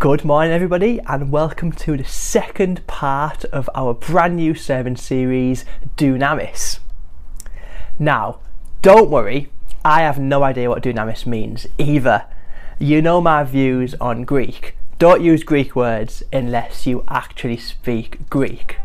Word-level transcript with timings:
Good 0.00 0.24
morning, 0.24 0.52
everybody, 0.52 1.00
and 1.08 1.32
welcome 1.32 1.72
to 1.72 1.96
the 1.96 2.04
second 2.04 2.86
part 2.86 3.44
of 3.46 3.68
our 3.74 3.94
brand 3.94 4.36
new 4.36 4.54
sermon 4.54 4.94
series, 4.94 5.64
Dunamis. 5.96 6.78
Now, 7.98 8.38
don't 8.80 9.10
worry, 9.10 9.50
I 9.84 10.02
have 10.02 10.20
no 10.20 10.44
idea 10.44 10.68
what 10.68 10.84
Dunamis 10.84 11.26
means 11.26 11.66
either. 11.78 12.26
You 12.78 13.02
know 13.02 13.20
my 13.20 13.42
views 13.42 13.96
on 14.00 14.22
Greek. 14.22 14.76
Don't 15.00 15.20
use 15.20 15.42
Greek 15.42 15.74
words 15.74 16.22
unless 16.32 16.86
you 16.86 17.02
actually 17.08 17.56
speak 17.56 18.30
Greek. 18.30 18.76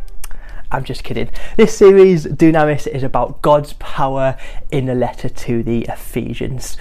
I'm 0.74 0.84
just 0.84 1.04
kidding. 1.04 1.30
This 1.56 1.78
series, 1.78 2.26
Dunamis, 2.26 2.88
is 2.88 3.04
about 3.04 3.44
God's 3.44 3.74
power 3.74 4.36
in 4.72 4.88
the 4.88 4.96
letter 4.96 5.30
to 5.30 5.62
the 5.62 5.84
Ephesians. 5.84 6.78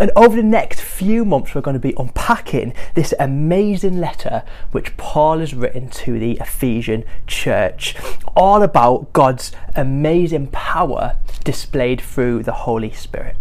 And 0.00 0.10
over 0.16 0.34
the 0.34 0.42
next 0.42 0.80
few 0.80 1.24
months, 1.24 1.54
we're 1.54 1.60
going 1.60 1.74
to 1.74 1.80
be 1.80 1.94
unpacking 1.96 2.74
this 2.94 3.14
amazing 3.20 4.00
letter 4.00 4.42
which 4.72 4.96
Paul 4.96 5.38
has 5.38 5.54
written 5.54 5.88
to 5.90 6.18
the 6.18 6.32
Ephesian 6.38 7.04
church, 7.28 7.94
all 8.36 8.64
about 8.64 9.12
God's 9.12 9.52
amazing 9.76 10.48
power 10.48 11.16
displayed 11.44 12.00
through 12.00 12.42
the 12.42 12.52
Holy 12.52 12.90
Spirit. 12.90 13.36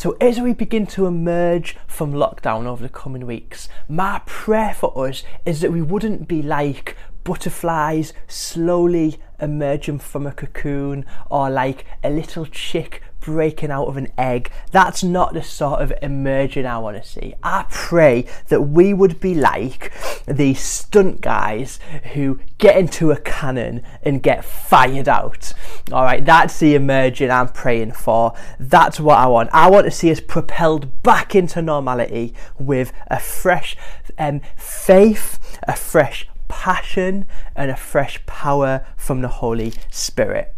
So, 0.00 0.16
as 0.18 0.40
we 0.40 0.54
begin 0.54 0.86
to 0.86 1.04
emerge 1.04 1.76
from 1.86 2.14
lockdown 2.14 2.64
over 2.64 2.82
the 2.82 2.88
coming 2.88 3.26
weeks, 3.26 3.68
my 3.86 4.22
prayer 4.24 4.72
for 4.72 5.06
us 5.06 5.22
is 5.44 5.60
that 5.60 5.72
we 5.72 5.82
wouldn't 5.82 6.26
be 6.26 6.40
like 6.40 6.96
butterflies 7.24 8.12
slowly 8.28 9.18
emerging 9.40 9.98
from 9.98 10.26
a 10.26 10.32
cocoon 10.32 11.04
or 11.30 11.50
like 11.50 11.84
a 12.02 12.10
little 12.10 12.46
chick 12.46 13.02
breaking 13.20 13.70
out 13.70 13.86
of 13.86 13.96
an 13.96 14.08
egg. 14.16 14.50
That's 14.72 15.04
not 15.04 15.34
the 15.34 15.42
sort 15.42 15.82
of 15.82 15.92
emerging 16.02 16.66
I 16.66 16.78
want 16.78 17.02
to 17.02 17.08
see. 17.08 17.34
I 17.42 17.66
pray 17.68 18.26
that 18.48 18.62
we 18.62 18.94
would 18.94 19.20
be 19.20 19.34
like 19.34 19.92
these 20.26 20.60
stunt 20.60 21.20
guys 21.20 21.78
who 22.14 22.40
get 22.58 22.76
into 22.76 23.10
a 23.10 23.20
cannon 23.20 23.82
and 24.02 24.22
get 24.22 24.44
fired 24.44 25.08
out. 25.08 25.52
All 25.92 26.04
right, 26.04 26.24
that's 26.24 26.58
the 26.58 26.74
emerging 26.74 27.30
I'm 27.30 27.48
praying 27.48 27.92
for. 27.92 28.34
That's 28.58 28.98
what 28.98 29.18
I 29.18 29.26
want. 29.26 29.50
I 29.52 29.70
want 29.70 29.84
to 29.84 29.90
see 29.90 30.10
us 30.10 30.20
propelled 30.20 31.02
back 31.02 31.34
into 31.34 31.62
normality 31.62 32.34
with 32.58 32.92
a 33.08 33.20
fresh 33.20 33.76
um, 34.18 34.40
faith, 34.56 35.38
a 35.68 35.76
fresh 35.76 36.26
passion 36.50 37.24
and 37.56 37.70
a 37.70 37.76
fresh 37.76 38.24
power 38.26 38.84
from 38.96 39.22
the 39.22 39.28
Holy 39.28 39.72
Spirit. 39.90 40.54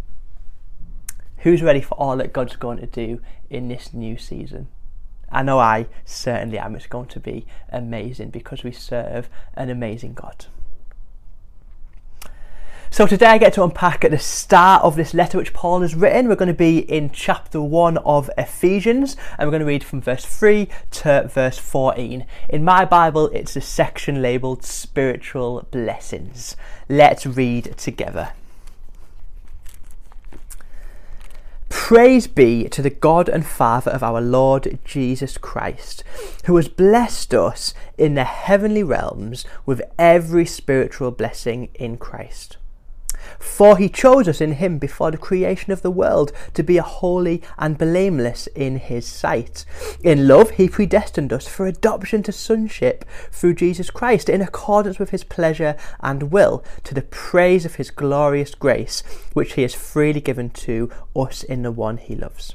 Who's 1.38 1.62
ready 1.62 1.80
for 1.80 1.94
all 1.94 2.16
that 2.16 2.32
God's 2.32 2.56
going 2.56 2.78
to 2.78 2.86
do 2.86 3.20
in 3.50 3.68
this 3.68 3.92
new 3.92 4.16
season? 4.16 4.68
I 5.30 5.42
know 5.42 5.58
I 5.58 5.86
certainly 6.04 6.58
am. 6.58 6.76
It's 6.76 6.86
going 6.86 7.08
to 7.08 7.20
be 7.20 7.46
amazing 7.70 8.30
because 8.30 8.64
we 8.64 8.72
serve 8.72 9.28
an 9.54 9.70
amazing 9.70 10.14
God. 10.14 10.46
So 12.92 13.06
today 13.06 13.28
I 13.28 13.38
get 13.38 13.54
to 13.54 13.64
unpack 13.64 14.04
at 14.04 14.10
the 14.10 14.18
start 14.18 14.82
of 14.82 14.96
this 14.96 15.14
letter 15.14 15.38
which 15.38 15.54
Paul 15.54 15.80
has 15.80 15.94
written. 15.94 16.28
We're 16.28 16.36
going 16.36 16.48
to 16.48 16.52
be 16.52 16.80
in 16.80 17.10
chapter 17.10 17.58
1 17.58 17.96
of 17.96 18.28
Ephesians 18.36 19.16
and 19.38 19.46
we're 19.46 19.52
going 19.52 19.60
to 19.60 19.66
read 19.66 19.82
from 19.82 20.02
verse 20.02 20.26
3 20.26 20.68
to 20.90 21.30
verse 21.32 21.56
14. 21.56 22.26
In 22.50 22.62
my 22.62 22.84
Bible, 22.84 23.28
it's 23.28 23.56
a 23.56 23.62
section 23.62 24.20
labelled 24.20 24.62
Spiritual 24.62 25.66
Blessings. 25.70 26.54
Let's 26.86 27.24
read 27.24 27.78
together. 27.78 28.34
Praise 31.70 32.26
be 32.26 32.68
to 32.68 32.82
the 32.82 32.90
God 32.90 33.30
and 33.30 33.46
Father 33.46 33.90
of 33.90 34.02
our 34.02 34.20
Lord 34.20 34.78
Jesus 34.84 35.38
Christ, 35.38 36.04
who 36.44 36.56
has 36.56 36.68
blessed 36.68 37.32
us 37.32 37.72
in 37.96 38.16
the 38.16 38.24
heavenly 38.24 38.82
realms 38.82 39.46
with 39.64 39.80
every 39.98 40.44
spiritual 40.44 41.10
blessing 41.10 41.70
in 41.74 41.96
Christ. 41.96 42.58
For 43.38 43.76
he 43.76 43.88
chose 43.88 44.28
us 44.28 44.40
in 44.40 44.52
him 44.52 44.78
before 44.78 45.10
the 45.10 45.18
creation 45.18 45.72
of 45.72 45.82
the 45.82 45.90
world 45.90 46.32
to 46.54 46.62
be 46.62 46.76
holy 46.78 47.42
and 47.58 47.78
blameless 47.78 48.46
in 48.48 48.76
his 48.76 49.06
sight. 49.06 49.64
In 50.02 50.28
love, 50.28 50.50
he 50.50 50.68
predestined 50.68 51.32
us 51.32 51.46
for 51.46 51.66
adoption 51.66 52.22
to 52.24 52.32
sonship 52.32 53.04
through 53.30 53.54
Jesus 53.54 53.90
Christ 53.90 54.28
in 54.28 54.40
accordance 54.40 54.98
with 54.98 55.10
his 55.10 55.24
pleasure 55.24 55.76
and 56.00 56.32
will, 56.32 56.64
to 56.84 56.94
the 56.94 57.02
praise 57.02 57.64
of 57.64 57.76
his 57.76 57.90
glorious 57.90 58.54
grace, 58.54 59.02
which 59.32 59.54
he 59.54 59.62
has 59.62 59.74
freely 59.74 60.20
given 60.20 60.50
to 60.50 60.90
us 61.14 61.42
in 61.42 61.62
the 61.62 61.72
one 61.72 61.96
he 61.96 62.14
loves. 62.14 62.54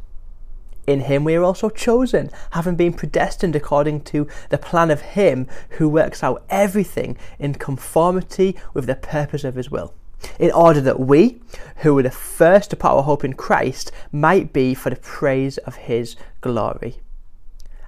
In 0.87 1.01
him 1.01 1.23
we 1.23 1.35
are 1.35 1.43
also 1.43 1.69
chosen, 1.69 2.31
having 2.51 2.75
been 2.75 2.93
predestined 2.93 3.55
according 3.55 4.01
to 4.05 4.27
the 4.49 4.57
plan 4.57 4.89
of 4.89 5.01
him 5.01 5.47
who 5.71 5.87
works 5.87 6.23
out 6.23 6.43
everything 6.49 7.17
in 7.39 7.53
conformity 7.53 8.55
with 8.73 8.87
the 8.87 8.95
purpose 8.95 9.43
of 9.43 9.55
his 9.55 9.69
will, 9.69 9.93
in 10.39 10.51
order 10.51 10.81
that 10.81 10.99
we, 10.99 11.41
who 11.77 11.93
were 11.93 12.03
the 12.03 12.11
first 12.11 12.69
to 12.71 12.75
put 12.75 12.91
our 12.91 13.03
hope 13.03 13.23
in 13.23 13.33
Christ, 13.33 13.91
might 14.11 14.53
be 14.53 14.73
for 14.73 14.89
the 14.89 14.95
praise 14.95 15.57
of 15.59 15.75
his 15.75 16.15
glory. 16.41 16.99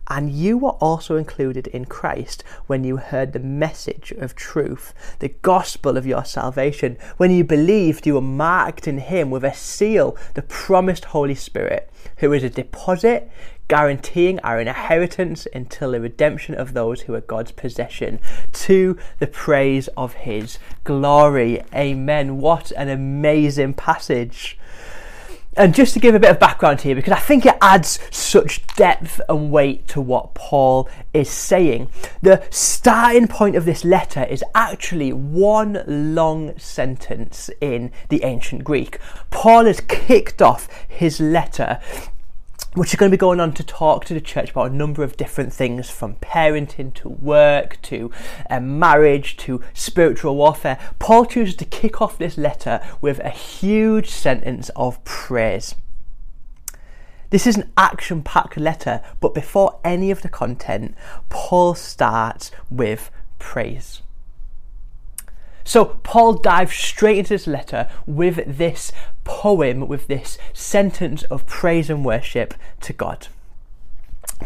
And 0.07 0.31
you 0.31 0.57
were 0.57 0.71
also 0.71 1.15
included 1.15 1.67
in 1.67 1.85
Christ 1.85 2.43
when 2.67 2.83
you 2.83 2.97
heard 2.97 3.31
the 3.31 3.39
message 3.39 4.11
of 4.17 4.35
truth, 4.35 4.93
the 5.19 5.29
gospel 5.29 5.97
of 5.97 6.05
your 6.05 6.25
salvation. 6.25 6.97
When 7.17 7.31
you 7.31 7.43
believed, 7.43 8.05
you 8.05 8.15
were 8.15 8.21
marked 8.21 8.87
in 8.87 8.97
Him 8.97 9.31
with 9.31 9.43
a 9.43 9.53
seal, 9.53 10.17
the 10.33 10.41
promised 10.41 11.05
Holy 11.05 11.35
Spirit, 11.35 11.89
who 12.17 12.33
is 12.33 12.43
a 12.43 12.49
deposit 12.49 13.31
guaranteeing 13.69 14.39
our 14.41 14.59
inheritance 14.59 15.47
until 15.53 15.91
the 15.91 16.01
redemption 16.01 16.53
of 16.53 16.73
those 16.73 17.01
who 17.01 17.13
are 17.13 17.21
God's 17.21 17.53
possession 17.53 18.19
to 18.51 18.97
the 19.19 19.27
praise 19.27 19.87
of 19.95 20.13
His 20.13 20.59
glory. 20.83 21.63
Amen. 21.73 22.39
What 22.39 22.71
an 22.73 22.89
amazing 22.89 23.75
passage. 23.75 24.57
And 25.55 25.75
just 25.75 25.93
to 25.93 25.99
give 25.99 26.15
a 26.15 26.19
bit 26.19 26.31
of 26.31 26.39
background 26.39 26.81
here, 26.81 26.95
because 26.95 27.13
I 27.13 27.19
think 27.19 27.45
it 27.45 27.55
adds 27.61 27.99
such 28.09 28.65
depth 28.75 29.21
and 29.29 29.51
weight 29.51 29.87
to 29.89 30.01
what 30.01 30.33
Paul 30.33 30.89
is 31.13 31.29
saying, 31.29 31.89
the 32.21 32.43
starting 32.49 33.27
point 33.27 33.55
of 33.55 33.65
this 33.65 33.85
letter 33.85 34.23
is 34.23 34.43
actually 34.55 35.13
one 35.13 35.83
long 35.85 36.57
sentence 36.57 37.51
in 37.61 37.91
the 38.09 38.23
ancient 38.23 38.63
Greek. 38.63 38.97
Paul 39.29 39.65
has 39.65 39.79
kicked 39.81 40.41
off 40.41 40.67
his 40.87 41.19
letter 41.19 41.79
which 42.75 42.93
are 42.93 42.97
going 42.97 43.11
to 43.11 43.17
be 43.17 43.19
going 43.19 43.39
on 43.39 43.53
to 43.53 43.63
talk 43.63 44.05
to 44.05 44.13
the 44.13 44.21
church 44.21 44.51
about 44.51 44.71
a 44.71 44.75
number 44.75 45.03
of 45.03 45.17
different 45.17 45.53
things 45.53 45.89
from 45.89 46.15
parenting 46.15 46.93
to 46.93 47.09
work 47.09 47.81
to 47.83 48.11
um, 48.49 48.79
marriage 48.79 49.37
to 49.37 49.61
spiritual 49.73 50.35
warfare. 50.35 50.79
Paul 50.99 51.25
chooses 51.25 51.55
to 51.57 51.65
kick 51.65 52.01
off 52.01 52.17
this 52.17 52.37
letter 52.37 52.81
with 53.01 53.19
a 53.19 53.29
huge 53.29 54.09
sentence 54.09 54.69
of 54.75 55.03
praise. 55.03 55.75
This 57.29 57.47
is 57.47 57.57
an 57.57 57.71
action 57.77 58.21
packed 58.21 58.57
letter, 58.57 59.01
but 59.19 59.33
before 59.33 59.79
any 59.83 60.11
of 60.11 60.21
the 60.21 60.29
content, 60.29 60.95
Paul 61.29 61.73
starts 61.73 62.51
with 62.69 63.09
praise. 63.39 64.03
So 65.63 65.85
Paul 66.03 66.33
dives 66.33 66.73
straight 66.73 67.19
into 67.19 67.29
this 67.29 67.47
letter 67.47 67.89
with 68.05 68.57
this 68.57 68.91
poem, 69.23 69.87
with 69.87 70.07
this 70.07 70.37
sentence 70.53 71.23
of 71.23 71.45
praise 71.45 71.89
and 71.89 72.03
worship 72.03 72.53
to 72.81 72.93
God. 72.93 73.27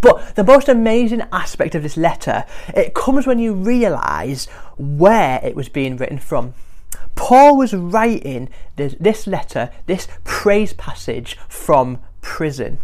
But 0.02 0.36
the 0.36 0.44
most 0.44 0.69
amazing 0.69 1.24
aspect 1.31 1.74
of 1.74 1.84
this 1.84 1.98
letter, 1.98 2.46
it 2.75 2.94
comes 2.94 3.25
when 3.25 3.40
you 3.40 3.54
realize 3.54 4.46
where 4.78 5.40
it 5.44 5.56
was 5.56 5.69
being 5.69 5.98
written 5.98 6.19
from. 6.19 6.54
Paul 7.16 7.58
was 7.58 7.74
writing 7.74 8.50
this, 8.75 8.96
this 9.00 9.25
letter, 9.25 9.72
this 9.88 10.08
praise 10.24 10.74
passage 10.74 11.38
from 11.48 12.00
prison. 12.22 12.78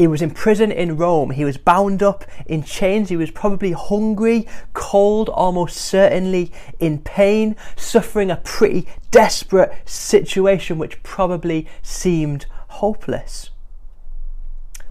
He 0.00 0.06
was 0.06 0.22
in 0.22 0.30
prison 0.30 0.72
in 0.72 0.96
Rome. 0.96 1.28
He 1.28 1.44
was 1.44 1.58
bound 1.58 2.02
up 2.02 2.24
in 2.46 2.62
chains. 2.62 3.10
He 3.10 3.18
was 3.18 3.30
probably 3.30 3.72
hungry, 3.72 4.46
cold, 4.72 5.28
almost 5.28 5.76
certainly 5.76 6.50
in 6.78 7.00
pain, 7.00 7.54
suffering 7.76 8.30
a 8.30 8.36
pretty 8.36 8.88
desperate 9.10 9.74
situation 9.84 10.78
which 10.78 11.02
probably 11.02 11.68
seemed 11.82 12.46
hopeless. 12.68 13.50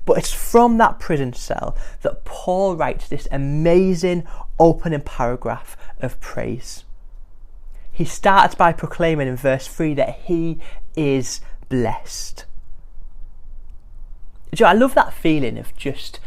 But 0.06 0.20
it's 0.20 0.32
from 0.32 0.78
that 0.78 1.00
prison 1.00 1.34
cell 1.34 1.76
that 2.04 2.24
Paul 2.24 2.76
writes 2.76 3.10
this 3.10 3.28
amazing 3.32 4.28
opening 4.60 5.02
paragraph 5.02 5.76
of 6.00 6.20
praise. 6.20 6.84
He 7.92 8.06
starts 8.06 8.54
by 8.54 8.74
proclaiming 8.74 9.28
in 9.28 9.38
verse 9.38 9.66
3 9.66 9.96
that 9.96 10.20
he 10.26 10.60
is 10.96 11.42
blessed. 11.68 12.46
You 14.52 14.66
know, 14.66 14.70
I 14.70 14.74
love 14.74 14.96
that 14.96 15.14
feeling 15.14 15.58
of 15.58 15.76
just 15.76 16.20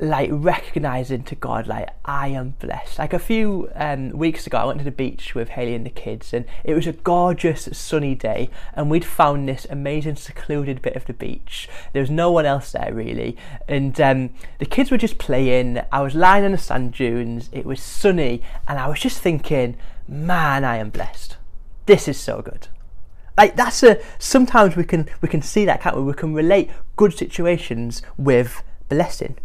like 0.00 0.30
recognizing 0.32 1.24
to 1.24 1.34
God, 1.34 1.66
like 1.66 1.88
I 2.04 2.28
am 2.28 2.54
blessed. 2.60 2.98
Like 2.98 3.12
a 3.12 3.18
few 3.18 3.68
um, 3.74 4.10
weeks 4.10 4.46
ago, 4.46 4.58
I 4.58 4.64
went 4.64 4.78
to 4.78 4.84
the 4.84 4.92
beach 4.92 5.34
with 5.34 5.50
Haley 5.50 5.74
and 5.74 5.84
the 5.84 5.90
kids, 5.90 6.32
and 6.32 6.44
it 6.62 6.74
was 6.74 6.86
a 6.86 6.92
gorgeous 6.92 7.68
sunny 7.72 8.14
day. 8.14 8.48
And 8.74 8.90
we'd 8.90 9.04
found 9.04 9.48
this 9.48 9.66
amazing 9.68 10.16
secluded 10.16 10.82
bit 10.82 10.94
of 10.94 11.06
the 11.06 11.12
beach. 11.12 11.68
There 11.92 12.02
was 12.02 12.10
no 12.10 12.30
one 12.30 12.46
else 12.46 12.72
there 12.72 12.92
really, 12.92 13.36
and 13.66 14.00
um, 14.00 14.30
the 14.58 14.66
kids 14.66 14.90
were 14.90 14.98
just 14.98 15.18
playing. 15.18 15.80
I 15.90 16.00
was 16.00 16.14
lying 16.14 16.44
on 16.44 16.52
the 16.52 16.58
sand 16.58 16.92
dunes. 16.92 17.48
It 17.52 17.66
was 17.66 17.82
sunny, 17.82 18.42
and 18.68 18.78
I 18.78 18.88
was 18.88 19.00
just 19.00 19.20
thinking, 19.20 19.76
man, 20.06 20.64
I 20.64 20.76
am 20.76 20.90
blessed. 20.90 21.36
This 21.86 22.06
is 22.06 22.18
so 22.18 22.40
good. 22.40 22.68
Like 23.38 23.54
that's 23.54 23.84
a 23.84 24.00
sometimes 24.18 24.74
we 24.74 24.82
can 24.82 25.08
we 25.22 25.28
can 25.28 25.42
see 25.42 25.64
that 25.64 25.80
can't 25.80 25.96
we? 25.96 26.02
We 26.02 26.12
can 26.12 26.34
relate 26.34 26.70
good 26.96 27.16
situations 27.16 28.02
with 28.16 28.64
blessing. 28.88 29.38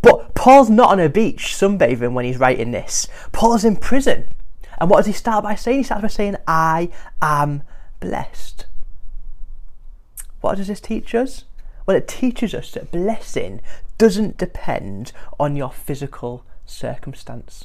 But 0.00 0.36
Paul's 0.36 0.70
not 0.70 0.90
on 0.90 1.00
a 1.00 1.08
beach 1.08 1.48
sunbathing 1.48 2.12
when 2.12 2.24
he's 2.24 2.38
writing 2.38 2.70
this. 2.70 3.08
Paul's 3.32 3.64
in 3.64 3.74
prison. 3.74 4.28
And 4.80 4.88
what 4.88 4.98
does 4.98 5.06
he 5.06 5.12
start 5.12 5.42
by 5.42 5.56
saying? 5.56 5.78
He 5.78 5.82
starts 5.82 6.02
by 6.02 6.08
saying, 6.08 6.36
I 6.46 6.90
am 7.20 7.64
blessed. 7.98 8.66
What 10.40 10.56
does 10.56 10.68
this 10.68 10.80
teach 10.80 11.12
us? 11.12 11.44
Well, 11.86 11.96
it 11.96 12.06
teaches 12.06 12.54
us 12.54 12.70
that 12.72 12.92
blessing 12.92 13.60
doesn't 13.96 14.38
depend 14.38 15.10
on 15.40 15.56
your 15.56 15.72
physical 15.72 16.44
circumstance. 16.64 17.64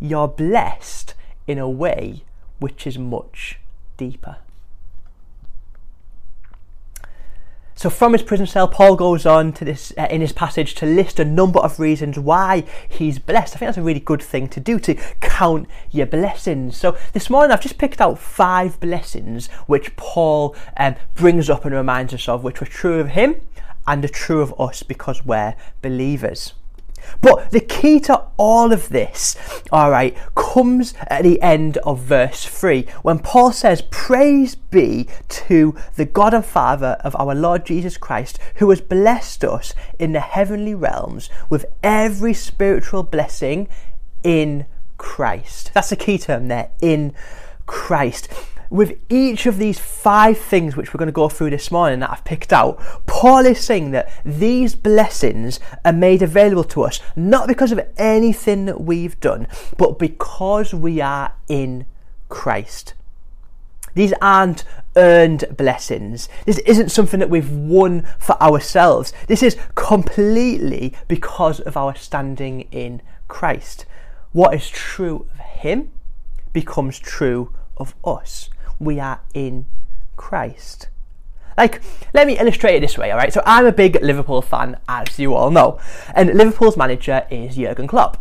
You're 0.00 0.28
blessed 0.28 1.12
in 1.46 1.58
a 1.58 1.68
way 1.68 2.22
which 2.58 2.86
is 2.86 2.96
much 2.96 3.58
deeper. 3.96 4.36
So, 7.76 7.90
from 7.90 8.12
his 8.12 8.22
prison 8.22 8.46
cell, 8.46 8.68
Paul 8.68 8.94
goes 8.94 9.26
on 9.26 9.52
to 9.54 9.64
this 9.64 9.92
uh, 9.98 10.06
in 10.08 10.20
his 10.20 10.32
passage 10.32 10.74
to 10.76 10.86
list 10.86 11.18
a 11.18 11.24
number 11.24 11.58
of 11.58 11.80
reasons 11.80 12.18
why 12.18 12.64
he's 12.88 13.18
blessed. 13.18 13.56
I 13.56 13.58
think 13.58 13.68
that's 13.68 13.78
a 13.78 13.82
really 13.82 14.00
good 14.00 14.22
thing 14.22 14.48
to 14.48 14.60
do 14.60 14.78
to 14.78 14.94
count 15.20 15.68
your 15.90 16.06
blessings. 16.06 16.76
So, 16.76 16.96
this 17.12 17.28
morning 17.28 17.50
I've 17.50 17.60
just 17.60 17.76
picked 17.76 18.00
out 18.00 18.18
five 18.18 18.78
blessings 18.78 19.48
which 19.66 19.96
Paul 19.96 20.54
um, 20.76 20.94
brings 21.14 21.50
up 21.50 21.64
and 21.64 21.74
reminds 21.74 22.14
us 22.14 22.28
of, 22.28 22.44
which 22.44 22.60
were 22.60 22.66
true 22.66 23.00
of 23.00 23.08
him 23.08 23.40
and 23.86 24.04
are 24.04 24.08
true 24.08 24.40
of 24.40 24.58
us 24.58 24.82
because 24.82 25.26
we're 25.26 25.54
believers. 25.82 26.54
But 27.20 27.50
the 27.50 27.60
key 27.60 28.00
to 28.00 28.22
all 28.36 28.72
of 28.72 28.88
this, 28.88 29.36
all 29.72 29.90
right, 29.90 30.16
comes 30.34 30.94
at 31.08 31.22
the 31.22 31.40
end 31.40 31.78
of 31.78 32.00
verse 32.00 32.44
3 32.44 32.86
when 33.02 33.18
Paul 33.18 33.52
says, 33.52 33.82
Praise 33.90 34.54
be 34.54 35.08
to 35.28 35.76
the 35.96 36.04
God 36.04 36.34
and 36.34 36.44
Father 36.44 36.96
of 37.00 37.16
our 37.16 37.34
Lord 37.34 37.64
Jesus 37.66 37.96
Christ, 37.96 38.38
who 38.56 38.70
has 38.70 38.80
blessed 38.80 39.44
us 39.44 39.74
in 39.98 40.12
the 40.12 40.20
heavenly 40.20 40.74
realms 40.74 41.30
with 41.48 41.66
every 41.82 42.34
spiritual 42.34 43.02
blessing 43.02 43.68
in 44.22 44.66
Christ. 44.98 45.72
That's 45.74 45.90
the 45.90 45.96
key 45.96 46.18
term 46.18 46.48
there, 46.48 46.70
in 46.80 47.14
Christ 47.66 48.28
with 48.70 48.98
each 49.08 49.46
of 49.46 49.58
these 49.58 49.78
five 49.78 50.38
things 50.38 50.76
which 50.76 50.92
we're 50.92 50.98
going 50.98 51.06
to 51.06 51.12
go 51.12 51.28
through 51.28 51.50
this 51.50 51.70
morning 51.70 52.00
that 52.00 52.10
I've 52.10 52.24
picked 52.24 52.52
out, 52.52 52.78
Paul 53.06 53.46
is 53.46 53.64
saying 53.64 53.90
that 53.92 54.10
these 54.24 54.74
blessings 54.74 55.60
are 55.84 55.92
made 55.92 56.22
available 56.22 56.64
to 56.64 56.82
us 56.82 57.00
not 57.16 57.48
because 57.48 57.72
of 57.72 57.80
anything 57.96 58.64
that 58.66 58.80
we've 58.80 59.18
done, 59.20 59.46
but 59.76 59.98
because 59.98 60.74
we 60.74 61.00
are 61.00 61.34
in 61.48 61.86
Christ. 62.28 62.94
These 63.94 64.12
aren't 64.20 64.64
earned 64.96 65.44
blessings. 65.56 66.28
This 66.46 66.58
isn't 66.60 66.90
something 66.90 67.20
that 67.20 67.30
we've 67.30 67.50
won 67.50 68.06
for 68.18 68.40
ourselves. 68.42 69.12
This 69.28 69.42
is 69.42 69.56
completely 69.74 70.94
because 71.06 71.60
of 71.60 71.76
our 71.76 71.94
standing 71.94 72.62
in 72.72 73.02
Christ. 73.28 73.86
What 74.32 74.54
is 74.54 74.68
true 74.68 75.26
of 75.32 75.38
Him 75.38 75.92
becomes 76.52 76.98
true 76.98 77.54
of 77.76 77.94
us 78.04 78.50
we 78.84 79.00
are 79.00 79.20
in 79.32 79.66
Christ. 80.16 80.88
Like, 81.56 81.82
let 82.12 82.26
me 82.26 82.38
illustrate 82.38 82.76
it 82.76 82.80
this 82.80 82.98
way, 82.98 83.12
alright? 83.12 83.32
So, 83.32 83.42
I'm 83.46 83.66
a 83.66 83.72
big 83.72 84.02
Liverpool 84.02 84.42
fan, 84.42 84.76
as 84.88 85.18
you 85.18 85.34
all 85.34 85.50
know, 85.50 85.78
and 86.14 86.34
Liverpool's 86.34 86.76
manager 86.76 87.26
is 87.30 87.56
Jurgen 87.56 87.86
Klopp. 87.86 88.20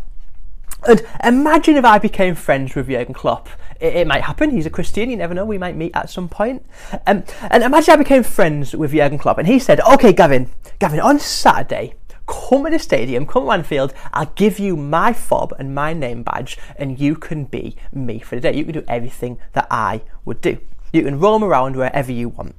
And 0.88 1.02
imagine 1.24 1.78
if 1.78 1.86
I 1.86 1.98
became 1.98 2.36
friends 2.36 2.76
with 2.76 2.90
Jurgen 2.90 3.14
Klopp. 3.14 3.50
It, 3.80 3.96
it, 3.96 4.08
might 4.08 4.24
happen. 4.24 4.50
He's 4.50 4.66
a 4.66 4.70
Christian. 4.70 5.10
You 5.10 5.18
never 5.18 5.34
know. 5.34 5.46
We 5.46 5.58
might 5.58 5.76
meet 5.76 5.92
at 5.96 6.10
some 6.10 6.28
point. 6.28 6.66
Um, 7.08 7.24
and 7.50 7.64
imagine 7.64 7.94
I 7.94 7.98
became 7.98 8.24
friends 8.24 8.76
with 8.76 8.92
Jurgen 8.92 9.18
Klopp, 9.18 9.38
and 9.38 9.48
he 9.48 9.60
said, 9.60 9.80
"Okay, 9.82 10.14
Gavin, 10.14 10.50
Gavin, 10.80 11.00
on 11.00 11.20
Saturday, 11.20 11.96
come 12.34 12.66
to 12.66 12.72
the 12.72 12.80
stadium, 12.80 13.26
come 13.26 13.46
to 13.46 13.52
Anfield, 13.52 13.94
I'll 14.14 14.32
give 14.36 14.60
you 14.60 14.76
my 14.76 15.14
fob 15.14 15.54
and 15.60 15.76
my 15.76 15.94
name 15.94 16.24
badge, 16.24 16.58
and 16.76 17.00
you 17.00 17.16
can 17.16 17.46
be 17.46 17.76
me 17.92 18.20
for 18.20 18.36
the 18.36 18.42
day. 18.42 18.56
You 18.56 18.64
can 18.64 18.74
do 18.74 18.84
everything 18.88 19.38
that 19.54 19.68
I 19.70 20.02
would 20.26 20.42
do. 20.42 20.58
You 20.92 21.04
can 21.04 21.20
roam 21.20 21.44
around 21.44 21.76
wherever 21.76 22.12
you 22.12 22.30
want. 22.30 22.56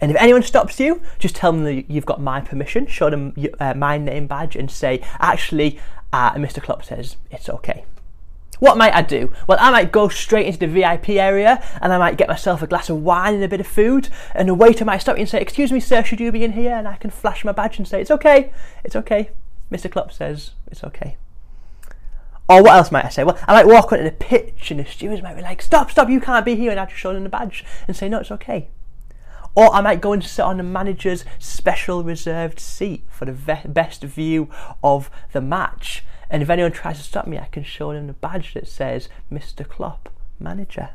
And 0.00 0.10
if 0.10 0.16
anyone 0.18 0.42
stops 0.42 0.78
you, 0.78 1.00
just 1.18 1.36
tell 1.36 1.52
them 1.52 1.64
that 1.64 1.90
you've 1.90 2.04
got 2.06 2.20
my 2.20 2.40
permission, 2.40 2.86
show 2.86 3.08
them 3.08 3.34
uh, 3.58 3.74
my 3.74 3.96
name 3.96 4.26
badge, 4.26 4.56
and 4.56 4.70
say, 4.70 5.02
actually, 5.18 5.78
uh, 6.12 6.32
Mr. 6.34 6.62
Klopp 6.62 6.84
says 6.84 7.16
it's 7.30 7.48
okay. 7.48 7.84
What 8.58 8.78
might 8.78 8.94
I 8.94 9.02
do? 9.02 9.32
Well, 9.46 9.58
I 9.60 9.70
might 9.70 9.92
go 9.92 10.08
straight 10.08 10.46
into 10.46 10.58
the 10.58 10.66
VIP 10.66 11.10
area 11.10 11.62
and 11.80 11.92
I 11.92 11.98
might 11.98 12.16
get 12.16 12.28
myself 12.28 12.62
a 12.62 12.66
glass 12.66 12.88
of 12.88 13.02
wine 13.02 13.34
and 13.34 13.44
a 13.44 13.48
bit 13.48 13.60
of 13.60 13.66
food. 13.66 14.08
And 14.34 14.48
the 14.48 14.54
waiter 14.54 14.84
might 14.84 14.98
stop 14.98 15.16
me 15.16 15.22
and 15.22 15.30
say, 15.30 15.40
Excuse 15.40 15.72
me, 15.72 15.80
sir, 15.80 16.02
should 16.02 16.20
you 16.20 16.32
be 16.32 16.44
in 16.44 16.52
here? 16.52 16.74
And 16.74 16.88
I 16.88 16.96
can 16.96 17.10
flash 17.10 17.44
my 17.44 17.52
badge 17.52 17.78
and 17.78 17.86
say, 17.86 18.00
It's 18.00 18.10
okay, 18.10 18.52
it's 18.84 18.96
okay. 18.96 19.30
Mr. 19.70 19.90
Klopp 19.90 20.12
says, 20.12 20.52
It's 20.70 20.84
okay. 20.84 21.16
Or 22.48 22.62
what 22.62 22.76
else 22.76 22.92
might 22.92 23.04
I 23.04 23.08
say? 23.08 23.24
Well, 23.24 23.38
I 23.46 23.54
might 23.54 23.66
walk 23.66 23.92
onto 23.92 24.04
the 24.04 24.12
pitch 24.12 24.70
and 24.70 24.78
the 24.78 24.84
stewards 24.84 25.22
might 25.22 25.34
be 25.34 25.42
like, 25.42 25.60
Stop, 25.60 25.90
stop, 25.90 26.08
you 26.08 26.20
can't 26.20 26.44
be 26.44 26.54
here. 26.54 26.70
And 26.70 26.80
I 26.80 26.86
just 26.86 26.98
show 26.98 27.12
them 27.12 27.24
the 27.24 27.28
badge 27.28 27.64
and 27.86 27.96
say, 27.96 28.08
No, 28.08 28.20
it's 28.20 28.30
okay. 28.30 28.68
Or 29.54 29.74
I 29.74 29.80
might 29.80 30.02
go 30.02 30.12
and 30.12 30.22
sit 30.22 30.44
on 30.44 30.58
the 30.58 30.62
manager's 30.62 31.24
special 31.38 32.04
reserved 32.04 32.60
seat 32.60 33.04
for 33.08 33.24
the 33.24 33.32
best 33.32 34.02
view 34.02 34.50
of 34.82 35.10
the 35.32 35.40
match. 35.40 36.04
And 36.30 36.42
if 36.42 36.50
anyone 36.50 36.72
tries 36.72 36.98
to 36.98 37.04
stop 37.04 37.26
me, 37.26 37.38
I 37.38 37.46
can 37.46 37.62
show 37.62 37.92
them 37.92 38.06
the 38.06 38.12
badge 38.12 38.54
that 38.54 38.66
says 38.66 39.08
Mr. 39.30 39.66
Klopp, 39.66 40.08
manager. 40.40 40.90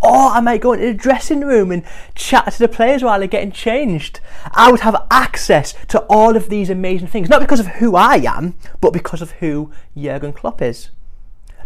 Or 0.00 0.30
I 0.30 0.40
might 0.40 0.60
go 0.60 0.72
into 0.72 0.86
the 0.86 0.94
dressing 0.94 1.40
room 1.40 1.70
and 1.70 1.84
chat 2.14 2.52
to 2.52 2.58
the 2.58 2.68
players 2.68 3.02
while 3.02 3.18
they're 3.18 3.28
getting 3.28 3.52
changed. 3.52 4.20
I 4.52 4.70
would 4.70 4.80
have 4.80 5.06
access 5.10 5.74
to 5.88 6.00
all 6.02 6.36
of 6.36 6.48
these 6.48 6.70
amazing 6.70 7.08
things, 7.08 7.28
not 7.28 7.40
because 7.40 7.60
of 7.60 7.66
who 7.66 7.96
I 7.96 8.16
am, 8.16 8.54
but 8.80 8.92
because 8.92 9.20
of 9.20 9.32
who 9.32 9.72
Jurgen 9.96 10.32
Klopp 10.32 10.62
is. 10.62 10.90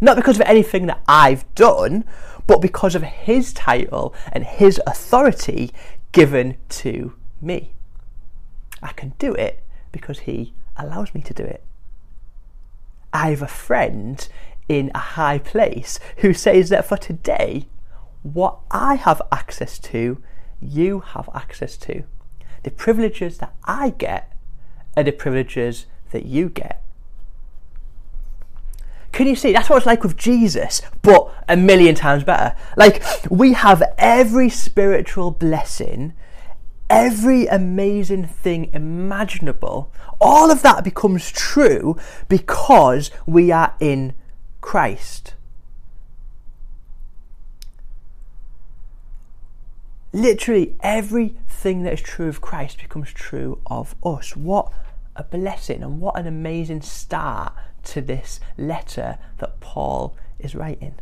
Not 0.01 0.17
because 0.17 0.37
of 0.37 0.47
anything 0.47 0.87
that 0.87 1.03
I've 1.07 1.53
done, 1.55 2.05
but 2.47 2.63
because 2.63 2.95
of 2.95 3.03
his 3.03 3.53
title 3.53 4.15
and 4.33 4.45
his 4.45 4.81
authority 4.87 5.73
given 6.13 6.57
to 6.71 7.15
me. 7.41 7.73
I 8.83 8.93
can 8.93 9.13
do 9.19 9.35
it 9.35 9.63
because 9.93 10.21
he 10.21 10.55
allows 10.77 11.15
me 11.15 11.21
to 11.23 11.35
do 11.35 11.43
it. 11.43 11.63
I 13.13 13.31
have 13.31 13.43
a 13.43 13.49
friend 13.49 14.27
in 14.69 14.91
a 14.95 14.99
high 14.99 15.39
place 15.39 15.99
who 16.19 16.35
says 16.35 16.69
that 16.69 16.87
for 16.87 16.97
today, 16.97 17.69
what 18.23 18.59
I 18.71 18.97
have 18.97 19.23
access 19.33 19.79
to, 19.79 20.23
you 20.61 21.01
have 21.01 21.31
access 21.35 21.77
to. 21.79 22.05
The 22.65 22.71
privileges 22.71 23.39
that 23.39 23.55
I 23.65 23.91
get 23.91 24.33
are 24.97 25.05
the 25.05 25.13
privileges 25.13 25.87
that 26.11 26.27
you 26.27 26.49
get. 26.49 26.83
Can 29.13 29.27
you 29.27 29.37
see? 29.37 29.53
That's 29.53 29.71
what 29.71 29.79
it's 29.79 29.87
like 29.87 30.03
with 30.03 30.17
Jesus, 30.17 30.83
but 31.03 31.33
a 31.49 31.57
million 31.57 31.95
times 31.95 32.25
better. 32.25 32.55
Like, 32.77 33.03
we 33.31 33.55
have 33.55 33.83
every 33.97 34.51
spiritual 34.51 35.31
blessing 35.31 36.13
every 36.91 37.47
amazing 37.47 38.27
thing 38.27 38.71
imaginable, 38.73 39.93
all 40.21 40.51
of 40.51 40.63
that 40.63 40.85
becomes 40.85 41.31
true 41.31 41.97
because 42.29 43.11
we 43.27 43.51
are 43.51 43.75
in 43.81 44.15
Christ. 44.61 45.35
Literally 50.13 50.77
everything 50.81 51.83
that 51.83 51.93
is 51.93 52.01
true 52.01 52.29
of 52.29 52.41
Christ 52.41 52.79
becomes 52.79 53.13
true 53.13 53.61
of 53.67 53.95
us. 54.03 54.35
What 54.35 54.73
a 55.15 55.23
blessing 55.25 55.83
and 55.83 56.01
what 56.01 56.19
an 56.19 56.27
amazing 56.27 56.81
start 56.81 57.53
to 57.85 58.01
this 58.01 58.41
letter 58.57 59.19
that 59.39 59.61
Paul 59.61 60.17
is 60.39 60.55
writing. 60.55 60.95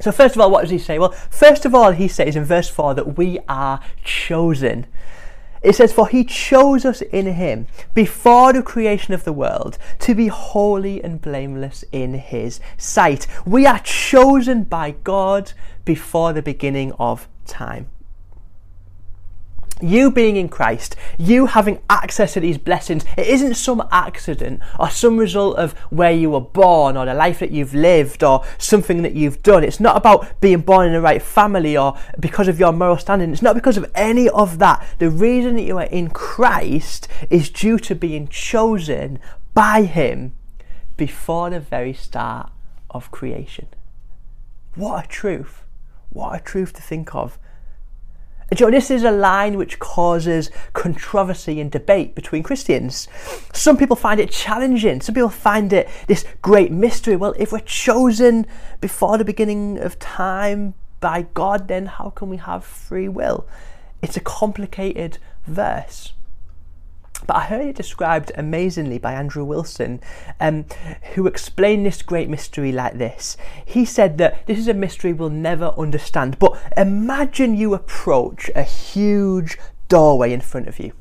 So, 0.00 0.12
first 0.12 0.34
of 0.34 0.40
all, 0.40 0.50
what 0.50 0.62
does 0.62 0.70
he 0.70 0.78
say? 0.78 0.98
Well, 0.98 1.12
first 1.12 1.64
of 1.64 1.74
all, 1.74 1.92
he 1.92 2.08
says 2.08 2.36
in 2.36 2.44
verse 2.44 2.68
4 2.68 2.94
that 2.94 3.16
we 3.16 3.38
are 3.48 3.80
chosen. 4.02 4.86
It 5.62 5.74
says, 5.74 5.92
For 5.92 6.08
he 6.08 6.24
chose 6.24 6.84
us 6.84 7.02
in 7.02 7.26
him 7.26 7.66
before 7.92 8.52
the 8.52 8.62
creation 8.62 9.12
of 9.12 9.24
the 9.24 9.32
world 9.32 9.76
to 10.00 10.14
be 10.14 10.28
holy 10.28 11.04
and 11.04 11.20
blameless 11.20 11.84
in 11.92 12.14
his 12.14 12.60
sight. 12.78 13.26
We 13.44 13.66
are 13.66 13.80
chosen 13.80 14.64
by 14.64 14.92
God 15.04 15.52
before 15.84 16.32
the 16.32 16.42
beginning 16.42 16.92
of 16.92 17.28
time. 17.46 17.90
You 19.82 20.10
being 20.10 20.36
in 20.36 20.48
Christ, 20.48 20.96
you 21.18 21.46
having 21.46 21.80
access 21.88 22.34
to 22.34 22.40
these 22.40 22.58
blessings, 22.58 23.04
it 23.16 23.26
isn't 23.26 23.54
some 23.54 23.86
accident 23.90 24.60
or 24.78 24.90
some 24.90 25.16
result 25.16 25.56
of 25.56 25.72
where 25.90 26.12
you 26.12 26.30
were 26.30 26.40
born 26.40 26.96
or 26.96 27.06
the 27.06 27.14
life 27.14 27.38
that 27.38 27.50
you've 27.50 27.74
lived 27.74 28.22
or 28.22 28.44
something 28.58 29.02
that 29.02 29.14
you've 29.14 29.42
done. 29.42 29.64
It's 29.64 29.80
not 29.80 29.96
about 29.96 30.40
being 30.40 30.60
born 30.60 30.86
in 30.86 30.92
the 30.92 31.00
right 31.00 31.22
family 31.22 31.76
or 31.76 31.96
because 32.18 32.48
of 32.48 32.58
your 32.58 32.72
moral 32.72 32.98
standing. 32.98 33.32
It's 33.32 33.42
not 33.42 33.54
because 33.54 33.76
of 33.76 33.90
any 33.94 34.28
of 34.28 34.58
that. 34.58 34.86
The 34.98 35.10
reason 35.10 35.56
that 35.56 35.62
you 35.62 35.78
are 35.78 35.84
in 35.84 36.10
Christ 36.10 37.08
is 37.30 37.50
due 37.50 37.78
to 37.78 37.94
being 37.94 38.28
chosen 38.28 39.18
by 39.54 39.82
Him 39.82 40.34
before 40.96 41.50
the 41.50 41.60
very 41.60 41.94
start 41.94 42.50
of 42.90 43.10
creation. 43.10 43.68
What 44.74 45.04
a 45.04 45.08
truth! 45.08 45.64
What 46.10 46.36
a 46.36 46.42
truth 46.42 46.72
to 46.74 46.82
think 46.82 47.14
of. 47.14 47.38
Joe, 48.52 48.68
this 48.68 48.90
is 48.90 49.04
a 49.04 49.12
line 49.12 49.56
which 49.56 49.78
causes 49.78 50.50
controversy 50.72 51.60
and 51.60 51.70
debate 51.70 52.16
between 52.16 52.42
Christians. 52.42 53.06
Some 53.52 53.76
people 53.76 53.94
find 53.94 54.18
it 54.18 54.32
challenging. 54.32 55.00
Some 55.00 55.14
people 55.14 55.28
find 55.28 55.72
it 55.72 55.88
this 56.08 56.24
great 56.42 56.72
mystery. 56.72 57.14
Well, 57.14 57.34
if 57.38 57.52
we're 57.52 57.60
chosen 57.60 58.48
before 58.80 59.18
the 59.18 59.24
beginning 59.24 59.78
of 59.78 60.00
time 60.00 60.74
by 60.98 61.26
God, 61.32 61.68
then 61.68 61.86
how 61.86 62.10
can 62.10 62.28
we 62.28 62.38
have 62.38 62.64
free 62.64 63.08
will? 63.08 63.46
It's 64.02 64.16
a 64.16 64.20
complicated 64.20 65.18
verse. 65.46 66.12
But 67.26 67.36
I 67.36 67.40
heard 67.44 67.66
it 67.66 67.76
described 67.76 68.32
amazingly 68.36 68.98
by 68.98 69.12
Andrew 69.12 69.44
Wilson, 69.44 70.00
um, 70.40 70.66
who 71.14 71.26
explained 71.26 71.86
this 71.86 72.02
great 72.02 72.28
mystery 72.28 72.72
like 72.72 72.98
this. 72.98 73.36
He 73.64 73.84
said 73.84 74.18
that 74.18 74.46
this 74.46 74.58
is 74.58 74.68
a 74.68 74.74
mystery 74.74 75.12
we'll 75.12 75.30
never 75.30 75.72
understand, 75.76 76.38
but 76.38 76.60
imagine 76.76 77.56
you 77.56 77.74
approach 77.74 78.50
a 78.54 78.62
huge 78.62 79.58
doorway 79.88 80.32
in 80.32 80.40
front 80.40 80.68
of 80.68 80.78
you. 80.78 80.92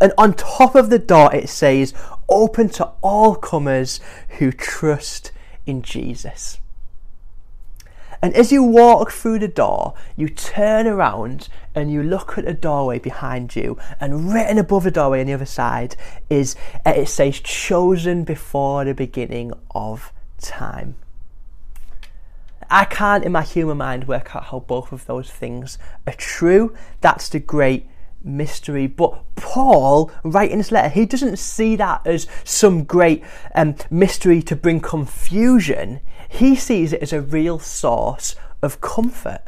And 0.00 0.12
on 0.16 0.34
top 0.34 0.74
of 0.74 0.90
the 0.90 0.98
door, 0.98 1.34
it 1.34 1.48
says, 1.48 1.94
Open 2.28 2.68
to 2.70 2.92
all 3.02 3.34
comers 3.34 4.00
who 4.38 4.50
trust 4.50 5.30
in 5.66 5.82
Jesus. 5.82 6.58
And 8.22 8.34
as 8.34 8.52
you 8.52 8.62
walk 8.62 9.12
through 9.12 9.40
the 9.40 9.48
door, 9.48 9.94
you 10.16 10.28
turn 10.28 10.86
around 10.86 11.48
and 11.74 11.90
you 11.90 12.02
look 12.02 12.38
at 12.38 12.44
the 12.44 12.54
doorway 12.54 12.98
behind 12.98 13.56
you, 13.56 13.78
and 14.00 14.32
written 14.32 14.58
above 14.58 14.84
the 14.84 14.90
doorway 14.90 15.20
on 15.20 15.26
the 15.26 15.32
other 15.32 15.46
side 15.46 15.96
is 16.30 16.56
uh, 16.86 16.90
it 16.90 17.08
says, 17.08 17.40
chosen 17.40 18.24
before 18.24 18.84
the 18.84 18.94
beginning 18.94 19.52
of 19.74 20.12
time. 20.40 20.96
I 22.70 22.84
can't, 22.84 23.24
in 23.24 23.32
my 23.32 23.42
human 23.42 23.76
mind, 23.76 24.08
work 24.08 24.34
out 24.34 24.44
how 24.44 24.60
both 24.60 24.92
of 24.92 25.06
those 25.06 25.30
things 25.30 25.78
are 26.06 26.14
true. 26.14 26.74
That's 27.00 27.28
the 27.28 27.40
great 27.40 27.88
mystery. 28.22 28.86
But 28.86 29.22
Paul, 29.36 30.10
writing 30.22 30.58
this 30.58 30.72
letter, 30.72 30.88
he 30.88 31.04
doesn't 31.06 31.38
see 31.38 31.76
that 31.76 32.06
as 32.06 32.26
some 32.42 32.84
great 32.84 33.22
um, 33.54 33.76
mystery 33.90 34.42
to 34.42 34.56
bring 34.56 34.80
confusion. 34.80 36.00
He 36.28 36.56
sees 36.56 36.92
it 36.92 37.02
as 37.02 37.12
a 37.12 37.20
real 37.20 37.58
source 37.58 38.36
of 38.62 38.80
comfort. 38.80 39.42